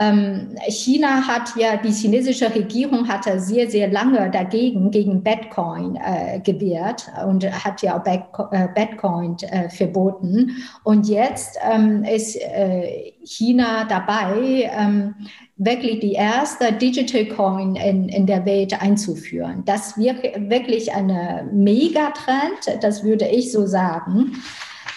Ähm, 0.00 0.56
China 0.66 1.26
hat 1.26 1.54
ja, 1.56 1.76
die 1.76 1.92
chinesische 1.92 2.52
Regierung 2.54 3.06
hatte 3.06 3.38
sehr, 3.38 3.70
sehr 3.70 3.88
lange 3.88 4.30
dagegen, 4.30 4.90
gegen 4.90 5.22
Bitcoin 5.22 5.96
äh, 5.96 6.40
gewehrt 6.40 7.06
und 7.26 7.44
hat 7.44 7.82
ja 7.82 8.00
auch 8.00 8.06
äh, 8.06 8.68
Bitcoin 8.74 9.36
äh, 9.42 9.68
verboten. 9.68 10.56
Und 10.84 11.06
jetzt 11.06 11.58
ähm, 11.70 12.02
ist 12.02 12.36
äh, 12.36 13.12
China 13.24 13.84
dabei, 13.84 14.70
ähm, 14.74 15.14
wirklich 15.56 16.00
die 16.00 16.12
erste 16.12 16.72
Digital 16.72 17.26
Coin 17.26 17.76
in, 17.76 18.08
in 18.08 18.24
der 18.24 18.46
Welt 18.46 18.80
einzuführen. 18.80 19.64
Das 19.66 19.98
wäre 19.98 20.48
wirklich 20.48 20.94
eine 20.94 21.46
Megatrend, 21.52 22.80
das 22.80 23.04
würde 23.04 23.26
ich 23.26 23.52
so 23.52 23.66
sagen. 23.66 24.32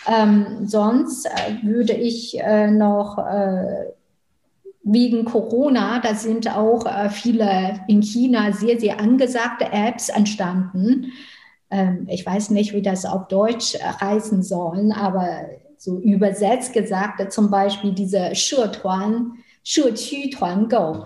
Ähm, 0.07 0.65
sonst 0.65 1.25
äh, 1.25 1.61
würde 1.61 1.91
ich 1.91 2.39
äh, 2.39 2.71
noch 2.71 3.17
wegen 4.83 5.23
Corona, 5.25 5.99
da 5.99 6.13
sind 6.13 6.53
auch 6.53 6.85
äh, 6.85 7.09
viele 7.09 7.81
in 7.87 8.01
China 8.01 8.51
sehr, 8.51 8.79
sehr 8.79 8.99
angesagte 8.99 9.65
Apps 9.71 10.09
entstanden. 10.09 11.13
Ähm, 11.71 12.05
ich 12.09 12.25
weiß 12.25 12.49
nicht, 12.49 12.73
wie 12.73 12.81
das 12.81 13.05
auf 13.05 13.27
Deutsch 13.29 13.75
äh, 13.75 13.79
heißen 13.79 14.43
sollen, 14.43 14.91
aber 14.91 15.45
so 15.77 15.99
übersetzt 15.99 16.73
gesagt, 16.73 17.31
zum 17.31 17.49
Beispiel 17.49 17.93
diese 17.93 18.35
Shutuan, 18.35 19.33
Shuqu 19.63 20.29
Tuangou. 20.29 21.05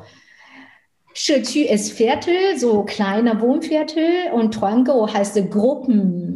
Shuqu 1.14 1.66
ist 1.68 1.92
Viertel, 1.92 2.58
so 2.58 2.84
kleine 2.84 3.40
Wohnviertel 3.42 4.32
und 4.34 4.54
Tuangou 4.54 5.12
heißt 5.12 5.36
Gruppen. 5.50 6.27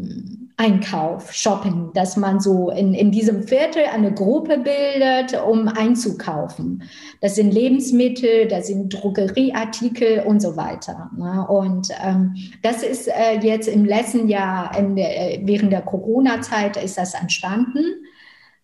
Einkauf, 0.62 1.34
Shopping, 1.34 1.90
dass 1.96 2.18
man 2.18 2.40
so 2.40 2.70
in, 2.70 2.94
in 2.94 3.12
diesem 3.12 3.42
Viertel 3.42 3.84
eine 3.92 4.14
Gruppe 4.14 4.60
bildet, 4.60 5.42
um 5.44 5.68
einzukaufen. 5.68 6.84
Das 7.20 7.34
sind 7.34 7.52
Lebensmittel, 7.52 8.48
das 8.48 8.68
sind 8.68 8.90
Drogerieartikel 8.94 10.20
und 10.20 10.40
so 10.40 10.56
weiter. 10.56 11.10
Ne? 11.18 11.48
Und 11.48 11.90
ähm, 12.06 12.36
das 12.62 12.84
ist 12.84 13.08
äh, 13.08 13.40
jetzt 13.42 13.68
im 13.68 13.86
letzten 13.86 14.30
Jahr, 14.30 14.72
der, 14.74 15.40
äh, 15.40 15.42
während 15.46 15.72
der 15.72 15.82
Corona-Zeit 15.82 16.78
ist 16.78 17.00
das 17.00 17.16
entstanden. 17.16 17.84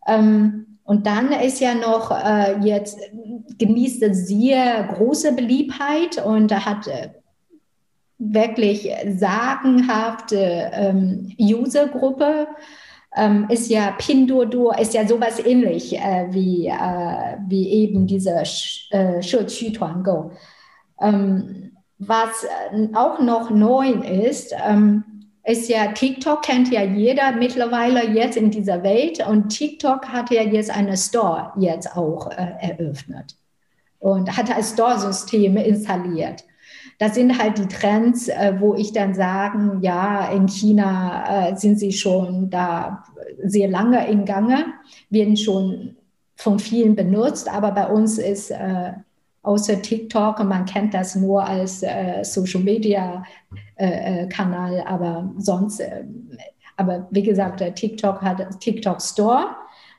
Ähm, 0.08 0.78
und 0.84 1.08
dann 1.08 1.32
ist 1.32 1.60
ja 1.60 1.74
noch 1.74 2.12
äh, 2.12 2.60
jetzt 2.62 3.00
genießt 3.58 4.04
es 4.04 4.28
sehr 4.28 4.84
große 4.84 5.34
Beliebtheit 5.34 6.24
und 6.24 6.54
hat 6.54 6.86
äh, 6.86 7.10
wirklich 8.20 8.90
sagenhafte 9.08 10.72
ähm, 10.74 11.36
Usergruppe 11.40 12.48
ähm, 13.16 13.48
ist 13.50 13.70
ja 13.70 13.92
Pinduoduo, 13.98 14.72
ist 14.74 14.94
ja 14.94 15.08
sowas 15.08 15.40
ähnlich 15.40 15.98
äh, 15.98 16.28
wie, 16.32 16.68
äh, 16.68 17.38
wie 17.48 17.70
eben 17.70 18.08
diese 18.08 18.44
äh, 18.92 19.22
Tuangou. 19.22 20.32
Ähm, 21.00 21.72
was 22.00 22.44
äh, 22.44 22.88
auch 22.94 23.20
noch 23.20 23.50
neu 23.50 23.90
ist, 23.92 24.54
ähm, 24.68 25.04
ist 25.44 25.70
ja 25.70 25.88
TikTok 25.94 26.42
kennt 26.44 26.72
ja 26.72 26.84
jeder 26.84 27.32
mittlerweile 27.32 28.10
jetzt 28.10 28.36
in 28.36 28.52
dieser 28.52 28.84
Welt 28.84 29.26
und 29.26 29.50
TikTok 29.50 30.10
hat 30.10 30.30
ja 30.30 30.42
jetzt 30.42 30.70
eine 30.70 30.98
Store 30.98 31.54
jetzt 31.58 31.96
auch 31.96 32.30
äh, 32.32 32.54
eröffnet 32.60 33.36
und 34.00 34.36
hat 34.36 34.52
ein 34.52 34.64
Store-System 34.64 35.56
installiert 35.58 36.44
das 36.98 37.14
sind 37.14 37.38
halt 37.38 37.58
die 37.60 37.68
Trends, 37.68 38.28
äh, 38.28 38.56
wo 38.60 38.74
ich 38.74 38.92
dann 38.92 39.14
sagen, 39.14 39.80
ja, 39.82 40.30
in 40.32 40.48
China 40.48 41.50
äh, 41.50 41.56
sind 41.56 41.80
sie 41.80 41.92
schon 41.92 42.50
da 42.50 43.04
sehr 43.44 43.68
lange 43.68 44.08
in 44.08 44.26
Gange, 44.26 44.66
werden 45.10 45.38
schon 45.38 45.96
von 46.36 46.60
vielen 46.60 46.96
benutzt, 46.96 47.52
aber 47.52 47.72
bei 47.72 47.88
uns 47.88 48.18
ist 48.18 48.52
äh, 48.52 48.94
außer 49.44 49.82
TikTok, 49.82 50.44
man 50.44 50.66
kennt 50.66 50.94
das 50.94 51.16
nur 51.16 51.46
als 51.46 51.82
Social 52.24 52.62
Media 52.62 53.24
Kanal, 54.30 54.84
aber 54.86 55.32
sonst, 55.38 55.82
aber 56.76 57.08
wie 57.12 57.24
gesagt, 57.24 57.64
TikTok 57.76 58.22
hat 58.22 58.60
TikTok 58.60 59.02
Store 59.02 59.56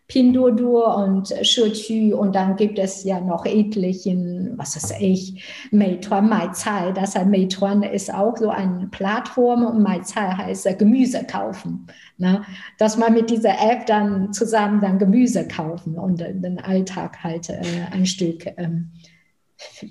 Pinduoduo 0.08 1.04
und 1.04 1.34
Shechü 1.42 2.14
und 2.14 2.34
dann 2.34 2.56
gibt 2.56 2.78
es 2.78 3.04
ja 3.04 3.20
noch 3.20 3.44
etlichen, 3.44 4.54
was 4.56 4.74
weiß 4.74 4.94
ich, 5.00 5.44
Meituan 5.70 6.30
Maizai. 6.30 6.92
Das 6.92 7.14
heißt, 7.14 7.28
Meituan 7.28 7.82
ist 7.82 8.12
auch 8.12 8.34
so 8.38 8.48
eine 8.48 8.86
Plattform 8.86 9.66
und 9.66 9.82
Maizai 9.82 10.30
heißt 10.30 10.78
Gemüse 10.78 11.24
kaufen. 11.24 11.88
Ne? 12.16 12.42
Dass 12.78 12.96
man 12.96 13.12
mit 13.12 13.28
dieser 13.28 13.60
App 13.60 13.84
dann 13.84 14.32
zusammen 14.32 14.80
dann 14.80 14.98
Gemüse 14.98 15.46
kaufen 15.46 15.98
und 15.98 16.20
den 16.20 16.58
Alltag 16.58 17.22
halt 17.22 17.50
äh, 17.50 17.60
ein 17.90 18.06
Stück 18.06 18.46
ähm, 18.56 18.92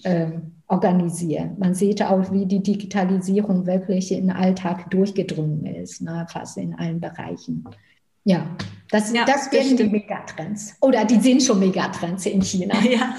äh, 0.03 0.31
organisieren. 0.67 1.57
Man 1.59 1.75
sieht 1.75 2.01
auch, 2.01 2.31
wie 2.31 2.47
die 2.47 2.63
Digitalisierung 2.63 3.67
wirklich 3.67 4.11
in 4.11 4.27
den 4.27 4.35
Alltag 4.35 4.89
durchgedrungen 4.89 5.65
ist, 5.67 6.01
ne? 6.01 6.25
fast 6.27 6.57
in 6.57 6.73
allen 6.73 6.99
Bereichen. 6.99 7.65
Ja, 8.27 8.45
das, 8.89 9.13
ja, 9.13 9.23
das 9.23 9.49
werden 9.53 9.77
die 9.77 9.85
Megatrends. 9.85 10.75
Oder 10.81 11.05
die 11.05 11.17
sind 11.17 11.41
schon 11.41 11.59
Megatrends 11.59 12.25
in 12.25 12.41
China. 12.41 12.75
Ja. 12.83 13.15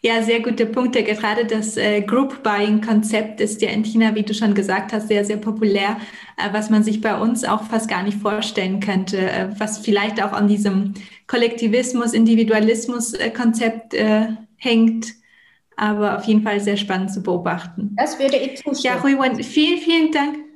Ja, 0.00 0.22
sehr 0.22 0.40
gute 0.40 0.64
Punkte. 0.66 1.02
Gerade 1.02 1.44
das 1.44 1.76
äh, 1.76 2.02
Group 2.02 2.44
Buying 2.44 2.80
Konzept 2.80 3.40
ist 3.40 3.60
ja 3.62 3.70
in 3.70 3.84
China, 3.84 4.14
wie 4.14 4.22
du 4.22 4.32
schon 4.32 4.54
gesagt 4.54 4.92
hast, 4.92 5.08
sehr, 5.08 5.24
sehr 5.24 5.38
populär, 5.38 5.96
äh, 6.36 6.52
was 6.52 6.70
man 6.70 6.84
sich 6.84 7.00
bei 7.00 7.18
uns 7.20 7.42
auch 7.44 7.64
fast 7.64 7.88
gar 7.88 8.04
nicht 8.04 8.18
vorstellen 8.18 8.78
könnte, 8.78 9.18
äh, 9.18 9.48
was 9.58 9.78
vielleicht 9.78 10.22
auch 10.22 10.32
an 10.32 10.46
diesem 10.46 10.94
Kollektivismus, 11.26 12.12
Individualismus 12.12 13.12
äh, 13.14 13.30
Konzept 13.30 13.94
äh, 13.94 14.28
hängt. 14.56 15.14
Aber 15.76 16.18
auf 16.18 16.24
jeden 16.24 16.42
Fall 16.42 16.60
sehr 16.60 16.76
spannend 16.76 17.12
zu 17.12 17.20
beobachten. 17.20 17.96
Das 17.96 18.20
würde 18.20 18.36
ich 18.36 18.62
zustimmen. 18.62 18.96
Ja, 18.96 19.02
Hui 19.02 19.42
vielen, 19.42 19.78
vielen 19.78 20.12
Dank. 20.12 20.47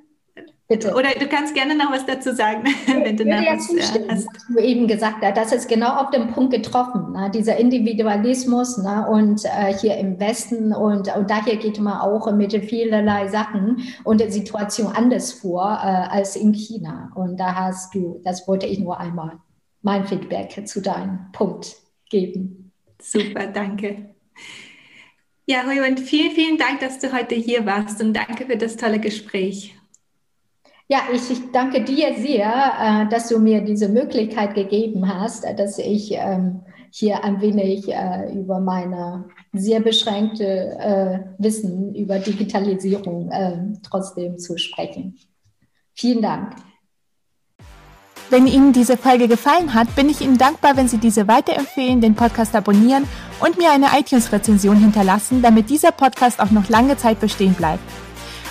Bitte. 0.73 0.95
Oder 0.95 1.11
du 1.11 1.27
kannst 1.27 1.55
gerne 1.55 1.75
noch 1.75 1.93
was 1.93 2.07
dazu 2.07 2.35
sagen, 2.35 2.65
wenn 2.87 3.15
du 3.15 3.27
noch 3.27 3.37
was 3.37 3.69
äh, 3.75 4.09
hast. 4.09 4.27
Was 4.27 4.47
du 4.49 4.59
eben 4.59 4.87
gesagt 4.87 5.23
hast, 5.23 5.37
das 5.37 5.53
ist 5.53 5.69
genau 5.69 5.97
auf 5.97 6.11
den 6.11 6.29
Punkt 6.29 6.55
getroffen, 6.55 7.13
ne? 7.13 7.31
dieser 7.31 7.59
Individualismus 7.59 8.79
ne? 8.79 9.07
und 9.07 9.45
äh, 9.45 9.75
hier 9.75 9.99
im 9.99 10.19
Westen 10.19 10.73
und, 10.73 11.15
und 11.15 11.31
daher 11.31 11.57
geht 11.57 11.79
man 11.79 12.01
auch 12.01 12.33
mit 12.33 12.53
vielerlei 12.65 13.29
Sachen 13.29 13.83
und 14.05 14.21
der 14.21 14.33
Situation 14.33 14.87
anders 14.95 15.33
vor 15.33 15.63
äh, 15.63 15.87
als 15.87 16.37
in 16.37 16.55
China. 16.55 17.11
Und 17.17 17.39
da 17.39 17.55
hast 17.55 17.95
du, 17.95 18.23
das 18.25 18.49
wollte 18.49 18.65
ich 18.65 18.79
nur 18.79 18.99
einmal 18.99 19.33
mein 19.83 20.07
Feedback 20.07 20.67
zu 20.67 20.81
deinem 20.81 21.31
Punkt 21.33 21.77
geben. 22.09 22.73
Super, 22.99 23.47
danke. 23.47 24.15
Ja, 25.45 25.65
Hui, 25.67 25.87
und 25.87 26.01
vielen, 26.01 26.31
vielen 26.31 26.57
Dank, 26.57 26.81
dass 26.81 26.99
du 26.99 27.13
heute 27.13 27.35
hier 27.35 27.67
warst 27.67 28.01
und 28.01 28.15
danke 28.15 28.47
für 28.47 28.57
das 28.57 28.77
tolle 28.77 29.01
Gespräch. 29.01 29.75
Ja, 30.93 31.05
ich, 31.11 31.31
ich 31.31 31.51
danke 31.53 31.83
dir 31.83 32.15
sehr, 32.19 32.53
äh, 32.79 33.09
dass 33.09 33.29
du 33.29 33.39
mir 33.39 33.63
diese 33.63 33.89
Möglichkeit 33.89 34.55
gegeben 34.55 35.09
hast, 35.09 35.43
dass 35.57 35.79
ich 35.79 36.13
ähm, 36.13 36.61
hier 36.91 37.25
ein 37.25 37.41
wenig 37.41 37.89
äh, 37.89 38.31
über 38.31 38.61
meine 38.61 39.25
sehr 39.55 39.81
beschränkte 39.81 40.45
äh, 40.45 41.21
Wissen 41.39 41.95
über 41.95 42.19
Digitalisierung 42.19 43.31
äh, 43.31 43.73
trotzdem 43.83 44.37
zu 44.37 44.59
sprechen. 44.59 45.17
Vielen 45.95 46.21
Dank. 46.21 46.57
Wenn 48.29 48.47
Ihnen 48.47 48.75
diese 48.75 48.99
Folge 48.99 49.29
gefallen 49.29 49.73
hat, 49.73 49.97
bin 49.97 50.11
ich 50.11 50.21
Ihnen 50.21 50.37
dankbar, 50.37 50.77
wenn 50.77 50.89
Sie 50.89 50.99
diese 50.99 51.27
weiterempfehlen, 51.27 52.03
den 52.03 52.15
Podcast 52.15 52.55
abonnieren 52.55 53.09
und 53.41 53.57
mir 53.57 53.71
eine 53.73 53.99
iTunes-Rezension 53.99 54.77
hinterlassen, 54.77 55.41
damit 55.41 55.71
dieser 55.71 55.93
Podcast 55.93 56.39
auch 56.39 56.51
noch 56.51 56.69
lange 56.69 56.99
Zeit 56.99 57.19
bestehen 57.19 57.55
bleibt. 57.55 57.81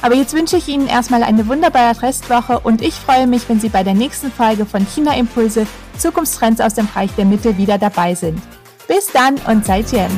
Aber 0.02 0.16
jetzt 0.16 0.34
wünsche 0.34 0.58
ich 0.58 0.68
Ihnen 0.68 0.88
erstmal 0.88 1.24
eine 1.24 1.48
wunderbare 1.48 2.02
Restwoche 2.02 2.60
und 2.60 2.82
ich 2.82 2.96
freue 2.96 3.28
mich, 3.28 3.48
wenn 3.48 3.60
Sie 3.60 3.70
bei 3.70 3.84
der 3.84 3.94
nächsten 3.94 4.32
Folge 4.32 4.66
von 4.66 4.86
China 4.86 5.16
Impulse 5.16 5.68
Zukunftstrends 5.98 6.60
aus 6.60 6.74
dem 6.74 6.88
Reich 6.96 7.12
der 7.16 7.26
Mitte 7.26 7.58
wieder 7.58 7.78
dabei 7.78 8.16
sind. 8.16 8.42
Bis 8.88 9.12
dann 9.12 9.36
und 9.48 9.66
seid 9.66 9.92
Jen. 9.92 10.10